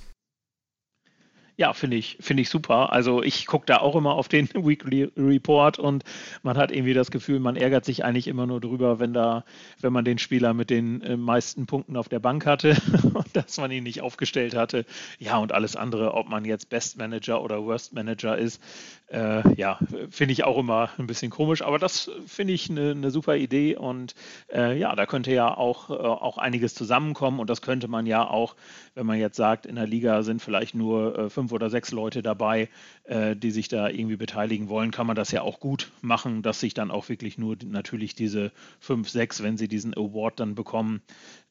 Ja, 1.60 1.74
finde 1.74 1.98
ich, 1.98 2.18
finde 2.20 2.44
ich 2.44 2.50
super. 2.50 2.94
Also 2.94 3.24
ich 3.24 3.48
gucke 3.48 3.66
da 3.66 3.78
auch 3.78 3.96
immer 3.96 4.14
auf 4.14 4.28
den 4.28 4.48
Weekly 4.54 5.10
Report 5.18 5.80
und 5.80 6.04
man 6.44 6.56
hat 6.56 6.72
irgendwie 6.72 6.94
das 6.94 7.10
Gefühl, 7.10 7.40
man 7.40 7.56
ärgert 7.56 7.84
sich 7.84 8.06
eigentlich 8.06 8.28
immer 8.28 8.46
nur 8.46 8.62
drüber, 8.62 9.00
wenn 9.00 9.12
da, 9.12 9.44
wenn 9.82 9.92
man 9.92 10.06
den 10.06 10.20
Spieler 10.20 10.54
mit 10.54 10.70
den 10.70 11.02
äh, 11.02 11.18
meisten 11.18 11.66
Punkten 11.66 11.98
auf 11.98 12.10
der 12.10 12.20
Bank 12.20 12.46
hatte 12.46 12.78
und 13.14 13.36
dass 13.36 13.58
man 13.58 13.72
ihn 13.72 13.86
nicht 13.86 14.02
aufgestellt 14.02 14.56
hatte. 14.56 14.86
Ja, 15.18 15.38
und 15.40 15.52
alles 15.52 15.76
andere, 15.76 16.14
ob 16.14 16.30
man 16.30 16.46
jetzt 16.46 16.70
Best 16.70 17.00
Manager 17.00 17.42
oder 17.42 17.66
Worst 17.66 17.92
Manager 17.92 18.38
ist, 18.38 18.62
äh, 19.08 19.54
ja, 19.56 19.80
finde 20.10 20.34
ich 20.34 20.44
auch 20.44 20.58
immer 20.58 20.90
ein 20.98 21.08
bisschen 21.08 21.32
komisch, 21.32 21.62
aber 21.62 21.80
das 21.80 22.12
finde 22.26 22.54
ich 22.54 22.70
eine, 22.70 22.92
eine, 22.92 23.10
super 23.10 23.38
Idee 23.38 23.78
und 23.78 24.16
äh, 24.54 24.78
ja, 24.78 24.94
da 24.96 25.06
könnte 25.06 25.32
ja 25.32 25.56
auch, 25.56 25.90
äh, 25.90 25.94
auch 25.94 26.38
einiges 26.38 26.76
zusammenkommen 26.76 27.40
und 27.40 27.50
das 27.50 27.62
könnte 27.62 27.88
man 27.88 28.06
ja 28.06 28.30
auch, 28.30 28.56
wenn 28.96 29.06
man 29.06 29.18
jetzt 29.18 29.38
sagt, 29.38 29.66
in 29.66 29.76
der 29.76 29.88
Liga 29.88 30.24
sind 30.24 30.42
vielleicht 30.42 30.76
nur 30.76 31.18
äh, 31.18 31.30
fünf 31.48 31.54
oder 31.54 31.70
sechs 31.70 31.92
Leute 31.92 32.22
dabei, 32.22 32.68
äh, 33.06 33.36
die 33.36 33.51
sich 33.51 33.70
da 33.70 33.88
irgendwie 33.88 34.18
beteiligen 34.18 34.68
wollen, 34.68 34.92
kann 34.92 35.08
man 35.08 35.16
das 35.16 35.32
ja 35.32 35.42
auch 35.42 35.62
gut 35.62 35.92
machen, 36.01 36.42
dass 36.42 36.60
sich 36.60 36.74
dann 36.74 36.92
auch 36.92 37.08
wirklich 37.08 37.38
nur 37.38 37.56
natürlich 37.66 38.16
diese 38.16 38.51
fünf, 38.80 39.10
sechs, 39.10 39.42
wenn 39.42 39.58
sie 39.58 39.70
diesen 39.70 39.94
Award 39.94 40.42
dann 40.42 40.56
bekommen, 40.56 41.01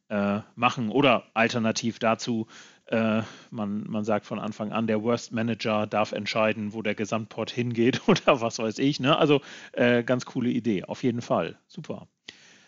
äh, 0.08 0.40
machen 0.54 0.90
oder 0.90 1.24
alternativ 1.32 1.98
dazu 1.98 2.46
äh, 2.88 3.22
man, 3.50 3.84
man 3.88 4.04
sagt 4.04 4.26
von 4.26 4.38
Anfang 4.38 4.70
an, 4.70 4.86
der 4.86 5.02
Worst 5.02 5.32
Manager 5.32 5.88
darf 5.88 6.12
entscheiden, 6.12 6.72
wo 6.72 6.82
der 6.82 6.94
Gesamtport 6.94 7.50
hingeht 7.50 8.02
oder 8.06 8.40
was 8.40 8.58
weiß 8.58 8.78
ich. 8.78 9.00
Ne? 9.00 9.18
Also 9.18 9.40
äh, 9.72 10.04
ganz 10.04 10.24
coole 10.24 10.50
Idee, 10.50 10.84
auf 10.84 11.02
jeden 11.02 11.22
Fall. 11.22 11.58
Super. 11.66 12.06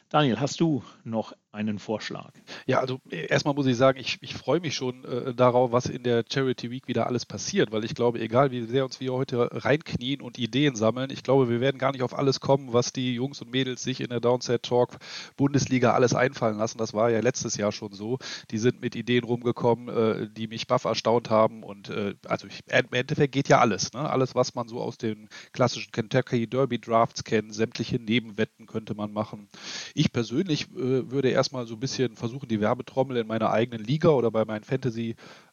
Daniel, 0.09 0.41
hast 0.41 0.59
du 0.61 0.83
noch 1.05 1.35
einen 1.53 1.79
Vorschlag? 1.79 2.33
Ja, 2.67 2.81
also 2.81 3.01
äh, 3.11 3.27
erstmal 3.27 3.55
muss 3.55 3.67
ich 3.67 3.77
sagen, 3.77 3.99
ich, 3.99 4.19
ich 4.21 4.35
freue 4.35 4.61
mich 4.61 4.75
schon 4.75 5.05
äh, 5.05 5.35
darauf, 5.35 5.73
was 5.73 5.87
in 5.87 6.03
der 6.03 6.25
Charity 6.31 6.71
Week 6.71 6.89
wieder 6.89 7.07
alles 7.07 7.25
passiert, 7.25 7.73
weil 7.73 7.85
ich 7.85 7.95
glaube, 7.95 8.21
egal 8.21 8.51
wie 8.51 8.67
sehr 8.67 8.85
uns 8.85 9.01
wir 9.01 9.13
heute 9.13 9.49
reinknien 9.65 10.21
und 10.21 10.39
Ideen 10.39 10.77
sammeln, 10.77 11.11
ich 11.11 11.23
glaube, 11.23 11.49
wir 11.49 11.61
werden 11.61 11.79
gar 11.79 11.93
nicht 11.93 12.03
auf 12.03 12.17
alles 12.17 12.41
kommen, 12.41 12.73
was 12.73 12.93
die 12.93 13.15
Jungs 13.15 13.41
und 13.41 13.51
Mädels 13.51 13.83
sich 13.83 14.01
in 14.01 14.09
der 14.09 14.21
Downset 14.21 14.63
Talk 14.63 14.99
Bundesliga 15.37 15.93
alles 15.93 16.15
einfallen 16.15 16.59
lassen. 16.59 16.79
Das 16.79 16.93
war 16.93 17.11
ja 17.11 17.21
letztes 17.21 17.57
Jahr 17.57 17.73
schon 17.73 17.93
so. 17.93 18.19
Die 18.51 18.59
sind 18.59 18.81
mit 18.81 18.95
Ideen 18.95 19.25
rumgekommen, 19.25 19.89
äh, 19.89 20.29
die 20.31 20.49
mich 20.49 20.67
baff 20.67 20.85
erstaunt 20.85 21.31
haben 21.31 21.63
und 21.63 21.89
äh, 21.89 22.15
also 22.27 22.47
ich, 22.47 22.61
im 22.69 22.93
Endeffekt 22.93 23.33
geht 23.33 23.49
ja 23.49 23.61
alles. 23.61 23.93
Ne? 23.93 24.09
Alles, 24.09 24.35
was 24.35 24.55
man 24.55 24.69
so 24.69 24.81
aus 24.81 24.99
den 24.99 25.29
klassischen 25.53 25.93
Kentucky 25.93 26.47
Derby 26.47 26.79
Drafts 26.79 27.25
kennt, 27.25 27.55
sämtliche 27.55 27.99
Nebenwetten 27.99 28.67
könnte 28.67 28.95
man 28.95 29.13
machen. 29.13 29.49
Ich 29.95 30.13
persönlich 30.13 30.71
äh, 30.73 31.11
würde 31.11 31.38
erstmal 31.39 31.67
so 31.67 31.75
ein 31.75 31.81
bisschen 31.81 32.17
versuchen, 32.17 32.49
die 32.49 32.61
Werbetrommel 32.61 33.17
in 33.17 33.27
meiner 33.27 33.51
eigenen 33.51 33.85
Liga 33.85 34.11
oder 34.11 34.31
bei 34.31 34.45
meinen 34.45 34.65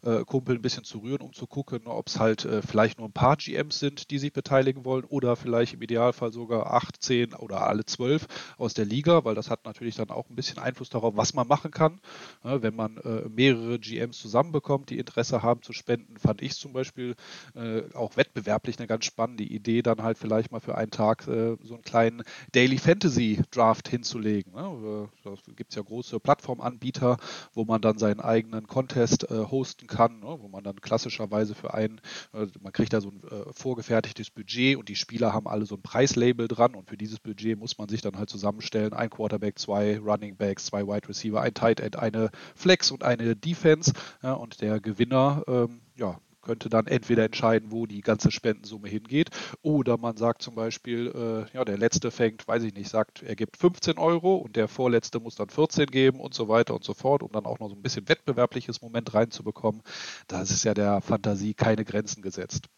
Fantasy-Kumpeln 0.05 0.59
ein 0.59 0.62
bisschen 0.62 0.83
zu 0.83 1.00
rühren, 1.00 1.21
um 1.21 1.33
zu 1.33 1.47
gucken, 1.47 1.88
ob 1.88 2.07
es 2.07 2.19
halt 2.19 2.45
äh, 2.45 2.62
vielleicht 2.62 3.00
nur 3.00 3.07
ein 3.07 3.13
paar 3.13 3.35
GMs 3.38 3.79
sind, 3.79 4.12
die 4.12 4.19
sich 4.19 4.31
beteiligen 4.31 4.85
wollen 4.85 5.03
oder 5.05 5.35
vielleicht 5.35 5.74
im 5.74 5.81
Idealfall 5.81 6.31
sogar 6.31 6.74
18 6.74 7.33
oder 7.33 7.67
alle 7.67 7.85
12 7.85 8.27
aus 8.57 8.74
der 8.74 8.85
Liga, 8.85 9.25
weil 9.25 9.35
das 9.35 9.50
hat 9.50 9.65
natürlich 9.65 9.95
dann 9.95 10.09
auch 10.09 10.29
ein 10.29 10.35
bisschen 10.35 10.59
Einfluss 10.59 10.89
darauf, 10.89 11.15
was 11.17 11.33
man 11.33 11.47
machen 11.47 11.71
kann. 11.71 12.00
wenn 12.43 12.75
man 12.75 12.97
äh, 12.97 13.27
mehrere 13.29 13.79
GMs 13.79 14.19
zusammenbekommt, 14.19 14.89
die 14.89 15.00
Interesse 15.00 15.41
haben 15.41 15.62
zu 15.62 15.74
spenden, 15.74 16.17
fand 16.17 16.41
ich 16.41 16.55
zum 16.55 16.74
Beispiel 16.74 17.15
äh, 17.55 17.83
auch 17.93 18.17
wettbewerblich 18.17 18.77
eine 18.77 18.88
ganz 18.88 19.05
spannende 19.05 19.43
Idee, 19.43 19.81
dann 19.81 20.03
halt 20.03 20.17
vielleicht 20.17 20.51
mal 20.51 20.59
für 20.59 20.75
einen 20.75 20.91
Tag 20.91 21.24
so 21.24 21.31
einen 21.31 21.83
kleinen 21.83 22.24
Daily 22.51 22.77
Fantasy 22.77 23.41
Draft 23.51 23.88
hinzulegen. 23.88 24.53
Da 24.53 25.33
gibt 25.55 25.71
es 25.71 25.75
ja 25.75 25.81
große 25.81 26.19
Plattformanbieter, 26.19 27.17
wo 27.53 27.65
man 27.65 27.81
dann 27.81 27.97
seinen 27.97 28.19
eigenen 28.19 28.67
Contest 28.67 29.29
äh, 29.31 29.45
hosten 29.45 29.88
kann, 29.88 29.95
ne? 30.00 30.38
wo 30.40 30.48
man 30.48 30.64
dann 30.64 30.82
klassischerweise 30.82 31.56
für 31.56 31.74
einen, 31.74 32.02
äh, 32.34 32.48
man 32.62 32.74
kriegt 32.74 32.94
da 32.94 33.02
so 33.02 33.10
ein 33.10 33.22
äh, 33.24 33.52
vorgefertigtes 33.52 34.30
Budget 34.30 34.78
und 34.78 34.90
die 34.90 34.96
Spieler 34.96 35.34
haben 35.34 35.48
alle 35.48 35.66
so 35.66 35.75
ein 35.75 35.82
Preislabel 35.82 36.48
dran 36.48 36.75
und 36.75 36.90
für 36.90 36.98
dieses 36.98 37.20
Budget 37.20 37.58
muss 37.58 37.78
man 37.78 37.90
sich 37.90 38.02
dann 38.02 38.18
halt 38.18 38.30
zusammenstellen, 38.30 38.94
ein 38.94 39.10
Quarterback, 39.10 39.60
zwei 39.60 39.98
Running 40.00 40.36
Backs, 40.36 40.66
zwei 40.66 40.88
Wide 40.88 41.08
Receiver, 41.08 41.42
ein 41.42 41.54
Tight 41.54 41.80
End, 41.80 41.98
eine 41.98 42.30
Flex 42.56 42.92
und 42.92 43.04
eine 43.04 43.36
Defense 43.36 43.94
ja, 44.22 44.34
und 44.34 44.62
der 44.62 44.80
Gewinner 44.80 45.44
ähm, 45.48 45.82
ja, 45.96 46.20
könnte 46.46 46.70
dann 46.70 46.88
entweder 46.88 47.25
entscheiden, 47.25 47.72
wo 47.72 47.86
die 47.86 48.02
ganze 48.02 48.32
Spendensumme 48.32 48.88
hingeht, 48.88 49.30
oder 49.62 49.98
man 49.98 50.16
sagt 50.16 50.42
zum 50.42 50.56
Beispiel, 50.56 51.12
äh, 51.14 51.58
ja, 51.58 51.66
der 51.66 51.78
letzte 51.78 52.12
fängt, 52.12 52.48
weiß 52.48 52.64
ich 52.64 52.74
nicht, 52.74 52.90
sagt, 52.90 53.24
er 53.24 53.36
gibt 53.36 53.58
15 53.58 53.98
Euro 53.98 54.36
und 54.38 54.56
der 54.56 54.68
vorletzte 54.70 55.20
muss 55.20 55.36
dann 55.36 55.50
14 55.50 55.88
geben 55.88 56.20
und 56.22 56.34
so 56.34 56.48
weiter 56.48 56.74
und 56.75 56.84
so 56.84 56.94
fort, 56.94 57.24
um 57.24 57.32
dann 57.32 57.46
auch 57.46 57.60
noch 57.60 57.70
so 57.70 57.75
ein 57.75 57.82
bisschen 57.82 58.08
wettbewerbliches 58.08 58.82
Moment 58.82 59.14
reinzubekommen. 59.14 59.82
Da 60.28 60.42
ist 60.42 60.64
ja 60.64 60.74
der 60.74 61.02
Fantasie 61.02 61.54
keine 61.54 61.84
Grenzen 61.84 62.22
gesetzt. 62.22 62.70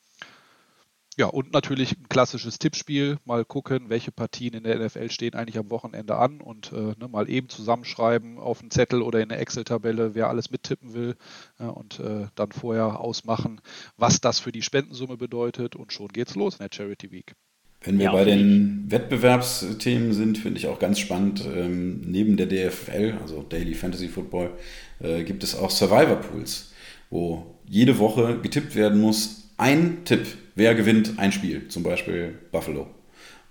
Ja, 1.18 1.26
und 1.26 1.52
natürlich 1.52 1.98
ein 1.98 2.08
klassisches 2.10 2.60
Tippspiel. 2.60 3.18
Mal 3.26 3.44
gucken, 3.44 3.90
welche 3.90 4.12
Partien 4.12 4.54
in 4.54 4.64
der 4.64 4.78
NFL 4.78 5.10
stehen 5.10 5.34
eigentlich 5.34 5.58
am 5.58 5.72
Wochenende 5.72 6.16
an 6.16 6.42
und 6.42 6.72
äh, 6.72 6.94
ne, 7.00 7.08
mal 7.10 7.28
eben 7.28 7.50
zusammenschreiben 7.50 8.38
auf 8.38 8.62
einen 8.62 8.70
Zettel 8.70 9.02
oder 9.02 9.20
in 9.20 9.32
eine 9.32 9.42
Excel-Tabelle, 9.42 10.14
wer 10.14 10.30
alles 10.30 10.52
mittippen 10.52 10.94
will 10.94 11.16
ja, 11.60 11.70
und 11.70 12.00
äh, 12.00 12.28
dann 12.36 12.52
vorher 12.52 13.00
ausmachen, 13.00 13.62
was 13.98 14.22
das 14.22 14.40
für 14.40 14.52
die 14.52 14.62
Spendensumme 14.62 15.18
bedeutet 15.18 15.76
und 15.76 15.92
schon 15.92 16.10
geht's 16.10 16.36
los 16.36 16.58
in 16.60 16.68
der 16.68 16.70
Charity 16.72 17.12
Week. 17.12 17.34
Wenn 17.82 17.98
wir 17.98 18.06
ja, 18.06 18.12
bei 18.12 18.24
den 18.24 18.86
Wettbewerbsthemen 18.88 20.14
sind, 20.14 20.38
finde 20.38 20.60
ich 20.60 20.68
auch 20.68 20.78
ganz 20.78 21.00
spannend, 21.00 21.44
ähm, 21.52 22.02
neben 22.02 22.38
der 22.38 22.46
DFL, 22.46 23.18
also 23.22 23.42
Daily 23.42 23.74
Fantasy 23.74 24.08
Football, 24.08 24.52
äh, 25.00 25.24
gibt 25.24 25.44
es 25.44 25.56
auch 25.56 25.72
Survivor 25.72 26.18
Pools, 26.18 26.74
wo 27.10 27.56
jede 27.66 27.98
Woche 27.98 28.40
getippt 28.40 28.76
werden 28.76 29.02
muss, 29.02 29.50
ein 29.58 30.06
Tipp 30.06 30.28
Wer 30.58 30.74
gewinnt 30.74 31.20
ein 31.20 31.32
Spiel? 31.32 31.68
Zum 31.68 31.84
Beispiel 31.84 32.32
Buffalo. 32.52 32.88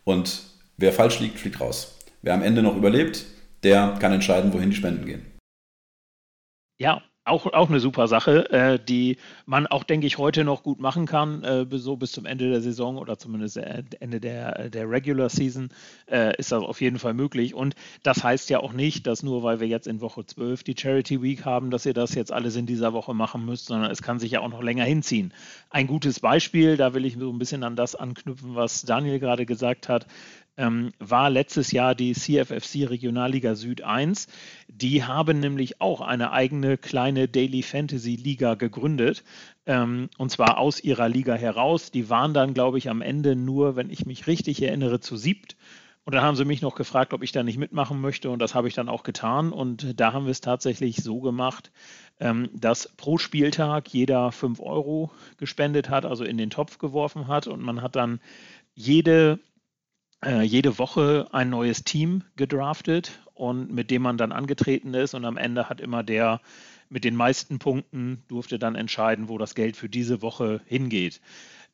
Und 0.03 0.43
wer 0.77 0.93
falsch 0.93 1.21
liegt, 1.21 1.39
fliegt 1.39 1.61
raus. 1.61 2.01
Wer 2.23 2.35
am 2.35 2.43
Ende 2.43 2.65
noch 2.65 2.77
überlebt, 2.77 3.25
der 3.63 3.97
kann 4.01 4.13
entscheiden, 4.13 4.53
wohin 4.53 4.71
die 4.71 4.77
Spenden 4.77 5.07
gehen. 5.07 5.25
Ja, 6.81 7.05
auch, 7.27 7.47
auch 7.53 7.69
eine 7.69 7.81
super 7.81 8.07
Sache, 8.09 8.51
äh, 8.51 8.79
die 8.79 9.19
man 9.47 9.67
auch, 9.67 9.85
denke 9.85 10.07
ich, 10.07 10.17
heute 10.17 10.45
noch 10.45 10.63
gut 10.63 10.81
machen 10.81 11.07
kann, 11.07 11.43
äh, 11.43 11.67
so 11.73 11.97
bis 11.97 12.13
zum 12.13 12.25
Ende 12.25 12.49
der 12.51 12.61
Saison 12.61 12.97
oder 12.99 13.19
zumindest 13.19 13.57
äh, 13.57 13.83
Ende 14.01 14.21
der, 14.21 14.71
der 14.71 14.89
Regular 14.89 15.29
Season 15.29 15.71
äh, 16.11 16.37
ist 16.39 16.53
das 16.53 16.63
auf 16.63 16.81
jeden 16.81 16.99
Fall 16.99 17.15
möglich. 17.15 17.55
Und 17.55 17.75
das 18.03 18.23
heißt 18.23 18.49
ja 18.51 18.61
auch 18.61 18.73
nicht, 18.73 19.07
dass 19.07 19.23
nur 19.23 19.43
weil 19.43 19.61
wir 19.61 19.67
jetzt 19.67 19.89
in 19.89 20.01
Woche 20.01 20.25
12 20.25 20.63
die 20.63 20.77
Charity 20.79 21.21
Week 21.21 21.45
haben, 21.45 21.71
dass 21.71 21.85
ihr 21.85 21.95
das 21.95 22.15
jetzt 22.15 22.33
alles 22.33 22.55
in 22.55 22.67
dieser 22.67 22.93
Woche 22.93 23.13
machen 23.13 23.45
müsst, 23.45 23.67
sondern 23.67 23.91
es 23.91 24.03
kann 24.03 24.21
sich 24.21 24.31
ja 24.31 24.41
auch 24.41 24.49
noch 24.49 24.63
länger 24.63 24.85
hinziehen. 24.85 25.33
Ein 25.71 25.89
gutes 25.89 26.21
Beispiel, 26.21 26.77
da 26.77 26.95
will 26.95 27.05
ich 27.05 27.17
so 27.19 27.31
ein 27.31 27.39
bisschen 27.39 27.65
an 27.65 27.75
das 27.75 27.97
anknüpfen, 27.97 28.55
was 28.55 28.83
Daniel 28.83 29.19
gerade 29.19 29.47
gesagt 29.47 29.89
hat, 29.89 30.07
ähm, 30.57 30.93
war 30.99 31.31
letztes 31.31 31.73
Jahr 31.73 31.95
die 31.95 32.13
CFFC 32.13 32.89
Regionalliga 32.89 33.55
Süd 33.55 33.83
1. 33.83 34.29
Die 34.69 35.05
haben 35.05 35.41
nämlich 35.41 35.81
auch 35.81 36.01
eine 36.01 36.33
eigene 36.33 36.79
kleine 36.79 37.29
Daily 37.29 37.63
Fantasy 37.63 38.17
Liga 38.17 38.55
gegründet. 38.55 39.25
Ähm, 39.67 40.09
und 40.17 40.31
zwar 40.31 40.59
aus 40.59 40.81
ihrer 40.81 41.09
Liga 41.09 41.35
heraus. 41.35 41.91
Die 41.91 42.09
waren 42.09 42.35
dann, 42.35 42.55
glaube 42.55 42.79
ich, 42.79 42.89
am 42.89 43.03
Ende 43.03 43.37
nur, 43.37 43.77
wenn 43.77 43.91
ich 43.91 44.07
mich 44.07 44.27
richtig 44.27 44.63
erinnere, 44.63 45.01
zu 45.01 45.17
siebt. 45.17 45.57
Und 46.05 46.15
dann 46.15 46.23
haben 46.23 46.37
sie 46.37 46.45
mich 46.45 46.63
noch 46.63 46.77
gefragt, 46.77 47.13
ob 47.13 47.25
ich 47.25 47.33
da 47.33 47.43
nicht 47.43 47.59
mitmachen 47.59 48.01
möchte. 48.01 48.31
Und 48.31 48.39
das 48.39 48.55
habe 48.55 48.69
ich 48.69 48.75
dann 48.75 48.89
auch 48.89 49.03
getan. 49.03 49.53
Und 49.53 50.01
da 50.01 50.13
haben 50.13 50.27
wir 50.27 50.31
es 50.31 50.41
tatsächlich 50.41 51.03
so 51.03 51.21
gemacht, 51.21 51.73
ähm, 52.21 52.49
dass 52.55 52.89
pro 52.97 53.19
Spieltag 53.19 53.89
jeder 53.89 54.31
5 54.31 54.61
Euro 54.61 55.11
gespendet 55.37 55.91
hat, 55.91 56.07
also 56.07 56.23
in 56.25 56.39
den 56.39 56.49
Topf 56.49 56.79
geworfen 56.79 57.27
hat. 57.27 57.49
Und 57.49 57.61
man 57.61 57.83
hat 57.83 57.97
dann 57.97 58.21
jede 58.77 59.41
äh, 60.27 60.43
jede 60.43 60.79
Woche 60.79 61.29
ein 61.33 61.51
neues 61.51 61.85
Team 61.85 62.25
gedraftet 62.37 63.21
und 63.35 63.73
mit 63.73 63.91
dem 63.91 64.03
man 64.03 64.19
dann 64.19 64.33
angetreten 64.33 64.93
ist 64.95 65.15
und 65.15 65.25
am 65.25 65.37
Ende 65.37 65.69
hat 65.69 65.81
immer 65.81 66.03
der 66.03 66.41
mit 66.89 67.05
den 67.05 67.17
meisten 67.17 67.59
Punkten 67.59 68.23
durfte 68.29 68.59
dann 68.59 68.75
entscheiden, 68.75 69.29
wo 69.29 69.39
das 69.39 69.55
Geld 69.55 69.77
für 69.77 69.89
diese 69.89 70.23
Woche 70.23 70.61
hingeht. 70.67 71.21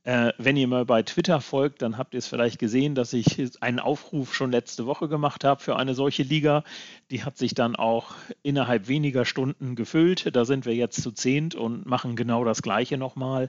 Äh, 0.04 0.32
wenn 0.37 0.56
ihr 0.56 0.66
mal 0.66 0.85
bei 0.85 1.04
Twitter 1.04 1.40
folgt, 1.40 1.80
dann 1.80 1.97
habt 1.97 2.14
ihr 2.14 2.18
es 2.18 2.26
vielleicht 2.26 2.59
gesehen, 2.59 2.97
dass 2.97 3.12
ich 3.12 3.62
einen 3.62 3.78
Aufruf 3.78 4.35
schon 4.35 4.50
letzte 4.50 4.85
Woche 4.87 5.09
gemacht 5.09 5.44
habe 5.44 5.62
für 5.62 5.76
eine 5.76 5.94
solche 5.94 6.25
Liga. 6.25 6.64
Die 7.11 7.23
hat 7.23 7.38
sich 7.38 7.54
dann 7.54 7.76
auch 7.76 8.14
innerhalb 8.42 8.88
weniger 8.88 9.25
Stunden 9.25 9.76
gefüllt. 9.76 10.35
Da 10.35 10.44
sind 10.44 10.66
wir 10.66 10.75
jetzt 10.75 11.00
zu 11.00 11.12
zehnt 11.12 11.54
und 11.54 11.87
machen 11.87 12.16
genau 12.16 12.44
das 12.44 12.62
Gleiche 12.62 12.99
nochmal. 12.99 13.49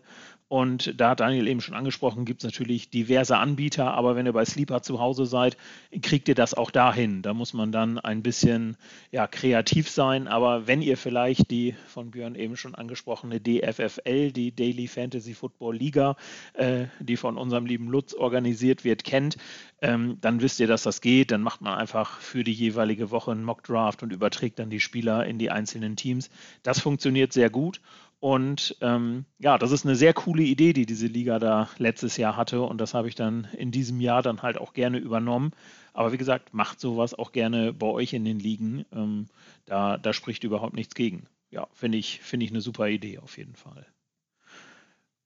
Und 0.53 1.00
da 1.01 1.10
hat 1.10 1.19
Daniel 1.19 1.48
eben 1.48 1.62
schon 1.62 1.74
angesprochen, 1.74 2.25
gibt 2.25 2.43
es 2.43 2.45
natürlich 2.45 2.91
diverse 2.91 3.38
Anbieter, 3.38 3.95
aber 3.95 4.15
wenn 4.15 4.27
ihr 4.27 4.33
bei 4.33 4.45
Sleeper 4.45 4.83
zu 4.83 5.00
Hause 5.00 5.25
seid, 5.25 5.57
kriegt 6.03 6.27
ihr 6.27 6.36
das 6.36 6.53
auch 6.53 6.69
dahin. 6.69 7.24
Da 7.24 7.33
muss 7.33 7.53
man 7.53 7.72
dann 7.72 7.98
ein 7.98 8.22
bisschen 8.22 8.77
ja, 9.10 9.25
kreativ 9.25 9.89
sein. 9.89 10.27
Aber 10.27 10.67
wenn 10.67 10.83
ihr 10.83 10.95
vielleicht 10.95 11.50
die 11.50 11.74
von 11.88 12.12
Björn 12.12 12.36
eben 12.36 12.55
schon 12.55 12.75
angesprochene 12.75 13.39
DFFL, 13.39 14.31
die 14.31 14.55
Daily 14.55 14.86
Fantasy 14.86 15.33
Football 15.33 15.77
Liga, 15.77 16.17
äh, 16.54 16.86
die 17.00 17.18
von 17.18 17.38
unserem 17.38 17.66
lieben 17.66 17.88
Lutz 17.88 18.14
organisiert 18.14 18.84
wird, 18.84 19.04
kennt, 19.04 19.38
ähm, 19.82 20.18
dann 20.22 20.42
wisst 20.42 20.60
ihr, 20.60 20.68
dass 20.68 20.84
das 20.84 21.02
geht. 21.02 21.32
Dann 21.32 21.42
macht 21.42 21.62
man 21.62 21.74
einfach 21.74 22.20
für 22.20 22.44
die 22.44 22.54
jeweilige 22.54 23.12
Woche 23.12 23.32
einen 23.32 23.44
Mockdraft 23.44 24.04
und 24.04 24.14
überträgt 24.14 24.60
dann 24.60 24.70
die 24.70 24.80
Spieler 24.80 25.26
in 25.26 25.38
die 25.38 25.52
einzelnen 25.52 25.96
Teams. 25.96 26.30
Das 26.64 26.80
funktioniert 26.80 27.34
sehr 27.34 27.50
gut. 27.50 27.82
Und 28.24 28.78
ähm, 28.80 29.26
ja, 29.40 29.58
das 29.58 29.72
ist 29.72 29.86
eine 29.86 29.98
sehr 29.98 30.14
coole 30.14 30.44
Idee, 30.44 30.72
die 30.72 30.86
diese 30.86 31.08
Liga 31.08 31.40
da 31.40 31.68
letztes 31.78 32.16
Jahr 32.16 32.38
hatte. 32.38 32.62
Und 32.62 32.80
das 32.80 32.94
habe 32.94 33.10
ich 33.10 33.16
dann 33.16 33.50
in 33.58 33.72
diesem 33.72 34.00
Jahr 34.00 34.22
dann 34.22 34.42
halt 34.42 34.58
auch 34.58 34.72
gerne 34.72 34.98
übernommen. 34.98 35.52
Aber 35.92 36.14
wie 36.14 36.18
gesagt, 36.18 36.54
macht 36.54 36.80
sowas 36.80 37.14
auch 37.14 37.34
gerne 37.34 37.74
bei 37.74 37.88
euch 37.88 38.14
in 38.14 38.24
den 38.24 38.40
Ligen. 38.40 38.86
Ähm, 38.94 39.28
da, 39.66 39.98
da 39.98 40.14
spricht 40.14 40.46
überhaupt 40.46 40.74
nichts 40.74 40.96
gegen. 40.96 41.26
Ja, 41.52 41.68
finde 41.74 41.98
ich, 41.98 42.22
find 42.22 42.42
ich 42.44 42.52
eine 42.52 42.62
super 42.62 42.88
Idee 42.88 43.20
auf 43.20 43.38
jeden 43.38 43.56
Fall. 43.58 43.86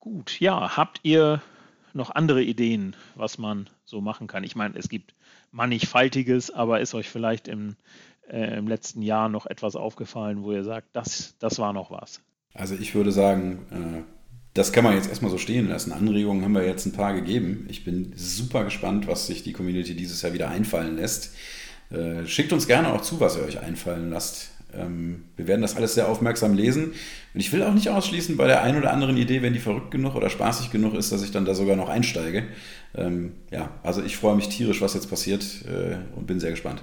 Gut, 0.09 0.39
ja, 0.39 0.77
habt 0.77 1.01
ihr 1.03 1.41
noch 1.91 2.11
andere 2.11 2.41
Ideen, 2.41 2.95
was 3.15 3.37
man 3.37 3.69
so 3.83 3.99
machen 3.99 4.27
kann? 4.27 4.45
Ich 4.45 4.55
meine, 4.55 4.77
es 4.77 4.87
gibt 4.87 5.13
mannigfaltiges, 5.51 6.49
aber 6.49 6.79
ist 6.79 6.95
euch 6.95 7.09
vielleicht 7.09 7.49
im, 7.49 7.75
äh, 8.29 8.57
im 8.57 8.69
letzten 8.69 9.01
Jahr 9.01 9.27
noch 9.27 9.47
etwas 9.47 9.75
aufgefallen, 9.75 10.43
wo 10.43 10.53
ihr 10.53 10.63
sagt, 10.63 10.87
das, 10.93 11.35
das 11.39 11.59
war 11.59 11.73
noch 11.73 11.91
was? 11.91 12.21
Also 12.53 12.75
ich 12.75 12.95
würde 12.95 13.11
sagen, 13.11 13.65
äh, 13.69 14.03
das 14.53 14.71
kann 14.71 14.85
man 14.85 14.95
jetzt 14.95 15.09
erstmal 15.09 15.29
so 15.29 15.37
stehen 15.37 15.67
lassen. 15.67 15.91
Anregungen 15.91 16.41
haben 16.41 16.53
wir 16.53 16.65
jetzt 16.65 16.85
ein 16.85 16.93
paar 16.93 17.13
gegeben. 17.13 17.67
Ich 17.69 17.83
bin 17.83 18.13
super 18.15 18.63
gespannt, 18.63 19.07
was 19.07 19.27
sich 19.27 19.43
die 19.43 19.51
Community 19.51 19.93
dieses 19.93 20.21
Jahr 20.21 20.31
wieder 20.31 20.47
einfallen 20.47 20.95
lässt. 20.95 21.35
Äh, 21.89 22.25
schickt 22.27 22.53
uns 22.53 22.65
gerne 22.65 22.93
auch 22.93 23.01
zu, 23.01 23.19
was 23.19 23.35
ihr 23.35 23.43
euch 23.43 23.59
einfallen 23.59 24.09
lasst. 24.09 24.51
Ähm, 24.73 25.25
wir 25.35 25.47
werden 25.47 25.61
das 25.61 25.75
alles 25.75 25.93
sehr 25.93 26.09
aufmerksam 26.09 26.53
lesen. 26.53 26.93
Und 27.33 27.39
ich 27.39 27.51
will 27.53 27.63
auch 27.63 27.73
nicht 27.73 27.89
ausschließen 27.89 28.37
bei 28.37 28.47
der 28.47 28.63
einen 28.63 28.77
oder 28.77 28.91
anderen 28.91 29.17
Idee, 29.17 29.41
wenn 29.41 29.53
die 29.53 29.59
verrückt 29.59 29.91
genug 29.91 30.15
oder 30.15 30.29
spaßig 30.29 30.71
genug 30.71 30.93
ist, 30.93 31.11
dass 31.11 31.23
ich 31.23 31.31
dann 31.31 31.45
da 31.45 31.53
sogar 31.53 31.75
noch 31.75 31.89
einsteige. 31.89 32.43
Ähm, 32.95 33.33
ja, 33.51 33.69
also 33.83 34.03
ich 34.03 34.17
freue 34.17 34.35
mich 34.35 34.49
tierisch, 34.49 34.81
was 34.81 34.93
jetzt 34.93 35.09
passiert 35.09 35.43
äh, 35.67 35.97
und 36.15 36.27
bin 36.27 36.39
sehr 36.39 36.51
gespannt. 36.51 36.81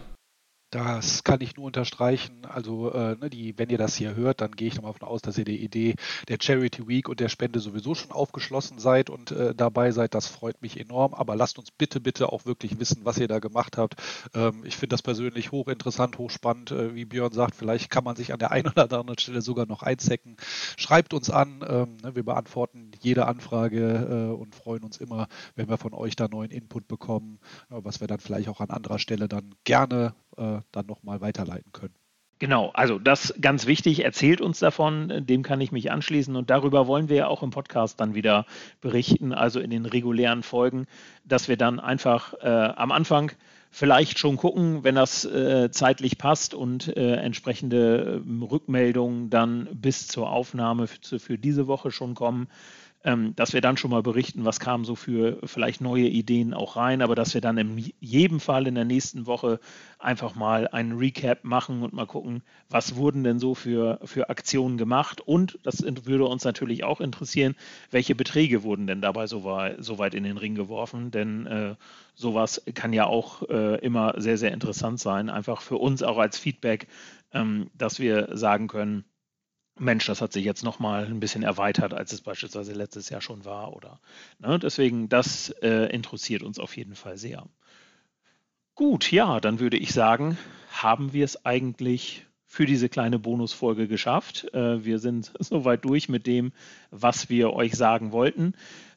Das 0.75 1.23
kann 1.23 1.41
ich 1.41 1.57
nur 1.57 1.67
unterstreichen. 1.67 2.45
Also, 2.47 2.91
äh, 2.93 3.15
ne, 3.15 3.31
die, 3.31 3.57
wenn 3.57 3.71
ihr 3.71 3.79
das 3.79 3.95
hier 3.95 4.17
hört, 4.17 4.41
dann 4.41 4.51
gehe 4.51 4.67
ich 4.67 4.75
nochmal 4.75 4.93
davon 4.95 5.07
aus, 5.07 5.23
dass 5.23 5.39
ihr 5.39 5.45
die 5.45 5.63
Idee 5.63 5.95
der 6.27 6.39
Charity 6.41 6.89
Week 6.89 7.09
und 7.09 7.21
der 7.21 7.29
Spende 7.29 7.61
sowieso 7.61 7.95
schon 7.95 8.11
aufgeschlossen 8.11 8.81
seid 8.81 9.09
und 9.09 9.31
äh, 9.31 9.55
dabei 9.55 9.93
seid. 9.93 10.15
Das 10.17 10.27
freut 10.27 10.61
mich 10.63 10.81
enorm. 10.81 11.15
Aber 11.15 11.37
lasst 11.37 11.61
uns 11.61 11.71
bitte, 11.71 12.01
bitte 12.01 12.33
auch 12.33 12.45
wirklich 12.45 12.81
wissen, 12.81 13.03
was 13.05 13.19
ihr 13.19 13.29
da 13.29 13.39
gemacht 13.39 13.79
habt. 13.79 14.03
Ähm, 14.35 14.65
ich 14.65 14.75
finde 14.77 14.95
das 14.95 15.03
persönlich 15.03 15.53
hochinteressant, 15.53 16.19
hochspannend. 16.19 16.73
Äh, 16.73 16.97
wie 16.97 17.05
Björn 17.05 17.31
sagt, 17.31 17.55
vielleicht 17.55 17.89
kann 17.89 18.03
man 18.03 18.17
sich 18.17 18.33
an 18.33 18.41
der 18.41 18.51
einen 18.51 18.67
oder 18.67 18.83
anderen 18.99 19.21
Stelle 19.21 19.43
sogar 19.43 19.67
noch 19.67 19.85
einzecken. 19.85 20.37
Schreibt 20.77 21.15
uns 21.15 21.31
an. 21.31 21.65
Ähm, 21.69 21.99
ne, 22.03 22.17
wir 22.17 22.25
beantworten 22.25 22.91
jede 23.01 23.27
Anfrage 23.27 24.33
äh, 24.33 24.35
und 24.35 24.57
freuen 24.57 24.83
uns 24.83 24.97
immer, 24.97 25.29
wenn 25.55 25.69
wir 25.69 25.79
von 25.79 25.95
euch 25.95 26.17
da 26.17 26.27
neuen 26.27 26.51
Input 26.51 26.89
bekommen, 26.89 27.39
äh, 27.71 27.77
was 27.77 28.01
wir 28.01 28.09
dann 28.09 28.19
vielleicht 28.19 28.49
auch 28.49 28.59
an 28.59 28.71
anderer 28.71 28.99
Stelle 28.99 29.29
dann 29.29 29.55
gerne 29.63 30.17
äh, 30.37 30.61
dann 30.73 30.87
nochmal 30.87 31.21
weiterleiten 31.21 31.73
können. 31.73 31.95
Genau, 32.41 32.71
also 32.75 32.99
das 32.99 33.35
ganz 33.41 33.67
wichtig, 33.67 34.05
erzählt 34.05 34.41
uns 34.41 34.59
davon, 34.59 35.25
dem 35.25 35.43
kann 35.43 35.61
ich 35.61 35.71
mich 35.71 35.93
anschließen 35.93 36.35
und 36.35 36.51
darüber 36.51 36.87
wollen 36.89 37.09
wir 37.09 37.17
ja 37.17 37.27
auch 37.29 37.45
im 37.45 37.51
Podcast 37.51 38.01
dann 38.01 38.15
wieder 38.15 38.45
berichten, 38.81 39.33
also 39.33 39.61
in 39.61 39.71
den 39.71 39.87
regulären 39.87 40.43
Folgen, 40.43 40.87
dass 41.25 41.49
wir 41.49 41.57
dann 41.57 41.79
einfach 41.79 42.35
äh, 42.43 42.49
am 42.49 42.91
Anfang 42.91 43.31
vielleicht 43.71 44.19
schon 44.19 44.37
gucken, 44.37 44.85
wenn 44.85 44.97
das 44.97 45.25
äh, 45.25 45.71
zeitlich 45.71 46.19
passt 46.19 46.55
und 46.55 46.97
äh, 46.97 47.17
entsprechende 47.17 48.23
ähm, 48.25 48.43
Rückmeldungen 48.43 49.31
dann 49.31 49.69
bis 49.73 50.07
zur 50.09 50.31
Aufnahme 50.31 50.87
für, 50.87 51.19
für 51.19 51.39
diese 51.39 51.67
Woche 51.67 51.91
schon 51.91 52.15
kommen, 52.15 52.49
ähm, 53.05 53.37
dass 53.37 53.53
wir 53.53 53.61
dann 53.61 53.77
schon 53.77 53.91
mal 53.91 54.03
berichten, 54.03 54.47
was 54.47 54.61
kam 54.61 54.85
so 54.85 54.95
für 54.97 55.39
vielleicht 55.45 55.83
neue 55.83 56.09
Ideen 56.09 56.55
auch 56.55 56.77
rein, 56.77 57.03
aber 57.03 57.15
dass 57.15 57.35
wir 57.35 57.43
dann 57.43 57.59
in 57.59 57.93
jedem 58.01 58.41
Fall 58.41 58.67
in 58.67 58.75
der 58.75 58.87
nächsten 58.87 59.27
Woche 59.27 59.61
einfach 59.99 60.35
mal 60.35 60.69
einen 60.69 60.97
Recap 60.97 61.45
machen 61.45 61.83
und 61.83 61.93
mal 61.93 62.07
gucken, 62.07 62.43
was 62.71 62.97
wurden 62.97 63.23
denn 63.23 63.39
so 63.39 63.55
für, 63.55 64.01
für 64.05 64.31
Aktionen 64.31 64.79
gemacht. 64.79 65.21
Und 65.21 65.59
das 65.63 65.83
würde 65.83 66.25
uns 66.25 66.45
natürlich 66.45 66.85
auch 66.85 67.03
interessieren, 67.03 67.55
welche 67.91 68.15
Beträge 68.15 68.63
wurden 68.63 68.87
denn 68.87 69.03
dabei 69.03 69.27
so, 69.27 69.41
so 69.79 69.99
weit 69.99 70.15
in 70.15 70.25
den 70.25 70.39
Ring 70.39 70.55
geworfen, 70.55 71.11
denn 71.11 71.47
äh, 71.47 71.75
sowas 72.15 72.63
kann 72.75 72.95
ja 72.95 73.05
auch 73.05 73.43
äh, 73.51 73.79
immer 73.81 74.15
sehr, 74.17 74.39
sehr 74.39 74.53
interessant 74.53 74.99
sein, 74.99 75.29
einfach 75.29 75.61
für 75.61 75.77
uns 75.77 76.03
auch 76.03 76.17
als 76.17 76.39
Feedback, 76.39 76.87
ähm, 77.33 77.71
dass 77.75 77.99
wir 77.99 78.31
sagen 78.33 78.67
können, 78.69 79.05
Mensch, 79.77 80.07
das 80.07 80.21
hat 80.21 80.33
sich 80.33 80.45
jetzt 80.45 80.63
nochmal 80.63 81.07
ein 81.07 81.21
bisschen 81.21 81.43
erweitert, 81.43 81.95
als 81.95 82.13
es 82.13 82.21
beispielsweise 82.21 82.73
letztes 82.73 83.09
Jahr 83.09 83.21
schon 83.21 83.45
war. 83.45 83.75
Oder 83.75 84.01
ne? 84.39 84.59
deswegen, 84.59 85.09
das 85.09 85.51
äh, 85.63 85.93
interessiert 85.93 86.43
uns 86.43 86.59
auf 86.59 86.77
jeden 86.77 86.95
Fall 86.95 87.17
sehr. 87.17 87.45
Gut, 88.75 89.11
ja, 89.11 89.41
dann 89.41 89.61
würde 89.61 89.77
ich 89.77 89.93
sagen, 89.93 90.39
haben 90.71 91.13
wir 91.13 91.25
es 91.25 91.45
eigentlich 91.45 92.27
für 92.47 92.67
diese 92.67 92.89
kleine 92.89 93.19
Bonusfolge 93.19 93.89
geschafft. 93.89 94.53
Äh, 94.55 94.85
wir 94.85 95.01
sind 95.01 95.33
soweit 95.41 95.85
durch 95.85 96.09
mit 96.09 96.27
dem, 96.27 96.53
was 96.91 97.29
wir 97.29 97.53
euch 97.53 97.75
sagen 97.75 98.13
wollten. 98.13 98.55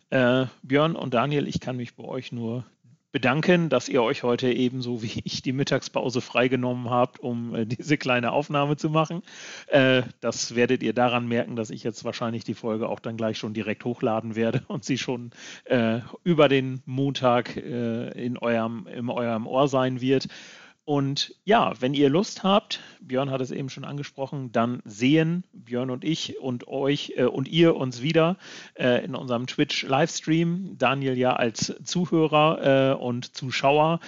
Äh, 0.10 0.46
Björn 0.62 0.96
und 0.96 1.14
Daniel, 1.14 1.48
ich 1.48 1.60
kann 1.60 1.78
mich 1.78 1.96
bei 1.96 2.04
euch 2.04 2.32
nur 2.32 2.66
bedanken, 3.12 3.70
dass 3.70 3.90
ihr 3.90 4.04
euch 4.04 4.24
heute 4.24 4.52
ebenso 4.52 5.02
wie 5.02 5.22
ich 5.24 5.42
die 5.42 5.54
Mittagspause 5.54 6.22
freigenommen 6.22 6.90
habt, 6.90 7.20
um 7.20 7.56
äh, 7.56 7.66
diese 7.66 7.98
kleine 7.98 8.32
Aufnahme 8.32 8.78
zu 8.78 8.90
machen. 8.90 9.24
Äh, 9.68 10.04
das 10.20 10.56
werdet 10.56 10.84
ihr 10.84 10.94
daran 10.94 11.28
merken, 11.28 11.56
dass 11.56 11.70
ich 11.70 11.84
jetzt 11.84 12.04
wahrscheinlich 12.04 12.44
die 12.44 12.54
Folge 12.54 12.90
auch 12.90 13.00
dann 13.00 13.18
gleich 13.18 13.38
schon 13.38 13.54
direkt 13.54 13.86
hochladen 13.86 14.36
werde 14.36 14.64
und 14.68 14.84
sie 14.84 14.98
schon 14.98 15.32
äh, 15.66 16.00
über 16.24 16.50
den 16.50 16.82
Montag 16.86 17.56
äh, 17.58 18.10
in 18.26 18.38
eurem, 18.38 18.88
in 18.88 19.10
eurem 19.10 19.48
Ohr 19.48 19.68
sein 19.68 20.02
wird. 20.02 20.28
Und 20.88 21.36
ja, 21.44 21.74
wenn 21.82 21.94
ihr 21.94 22.08
Lust 22.10 22.44
habt, 22.44 22.80
Björn 23.02 23.30
hat 23.30 23.42
es 23.42 23.52
eben 23.52 23.70
schon 23.70 23.84
angesprochen, 23.84 24.54
dann 24.54 24.82
sehen 24.86 25.44
Björn 25.52 25.90
und 25.90 26.06
ich 26.06 26.40
und 26.40 26.70
euch 26.70 27.12
äh, 27.18 27.26
und 27.26 27.50
ihr 27.50 27.76
uns 27.76 28.02
wieder 28.02 28.38
äh, 28.80 29.04
in 29.04 29.14
unserem 29.14 29.48
Twitch-Livestream. 29.48 30.78
Daniel 30.78 31.18
ja 31.18 31.34
als 31.34 31.76
Zuhörer 31.84 32.94
äh, 32.94 32.96
und 32.96 33.36
Zuschauer. 33.36 34.00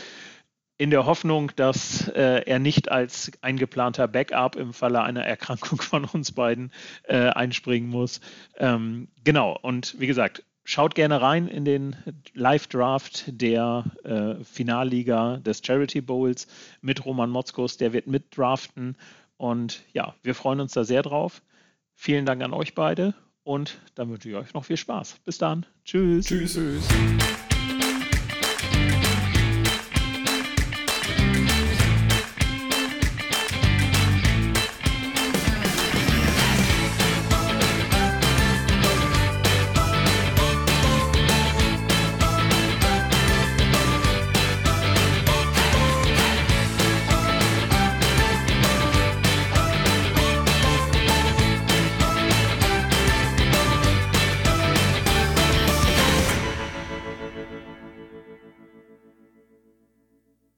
In 0.78 0.89
der 0.89 1.06
Hoffnung, 1.06 1.52
dass 1.58 2.08
äh, 2.08 2.44
er 2.46 2.60
nicht 2.60 2.89
als 2.89 3.34
eingeplanter 3.42 4.08
Backup 4.08 4.56
im 4.56 4.72
Falle 4.72 5.02
einer 5.02 5.26
Erkrankung 5.26 5.82
von 5.82 6.06
uns 6.06 6.32
beiden 6.32 6.72
äh, 7.04 7.28
einspringen 7.28 7.89
muss. 7.89 8.22
Ähm, 8.56 9.10
genau, 9.26 9.60
und 9.62 10.00
wie 10.00 10.08
gesagt, 10.08 10.46
Schaut 10.71 10.93
gerne 10.93 11.19
rein 11.19 11.47
in 11.47 11.65
den 11.65 11.95
Live-Draft 12.36 13.23
der 13.41 13.86
äh, 14.03 14.43
Finalliga 14.43 15.38
des 15.38 15.63
Charity 15.65 15.99
Bowls 15.99 16.45
mit 16.82 17.03
Roman 17.05 17.32
Motzkos. 17.32 17.77
Der 17.77 17.91
wird 17.91 18.05
mitdraften. 18.05 18.95
Und 19.38 19.82
ja, 19.93 20.13
wir 20.21 20.36
freuen 20.36 20.60
uns 20.60 20.73
da 20.73 20.84
sehr 20.84 21.01
drauf. 21.01 21.41
Vielen 21.95 22.27
Dank 22.27 22.43
an 22.43 22.53
euch 22.53 22.75
beide 22.75 23.15
und 23.43 23.79
dann 23.95 24.12
wünsche 24.12 24.29
ich 24.29 24.36
euch 24.36 24.53
noch 24.53 24.63
viel 24.63 24.77
Spaß. 24.77 25.15
Bis 25.25 25.39
dann. 25.39 25.65
Tschüss. 25.86 26.27
Tschüss. 26.27 26.53
Tschüss. 26.53 26.88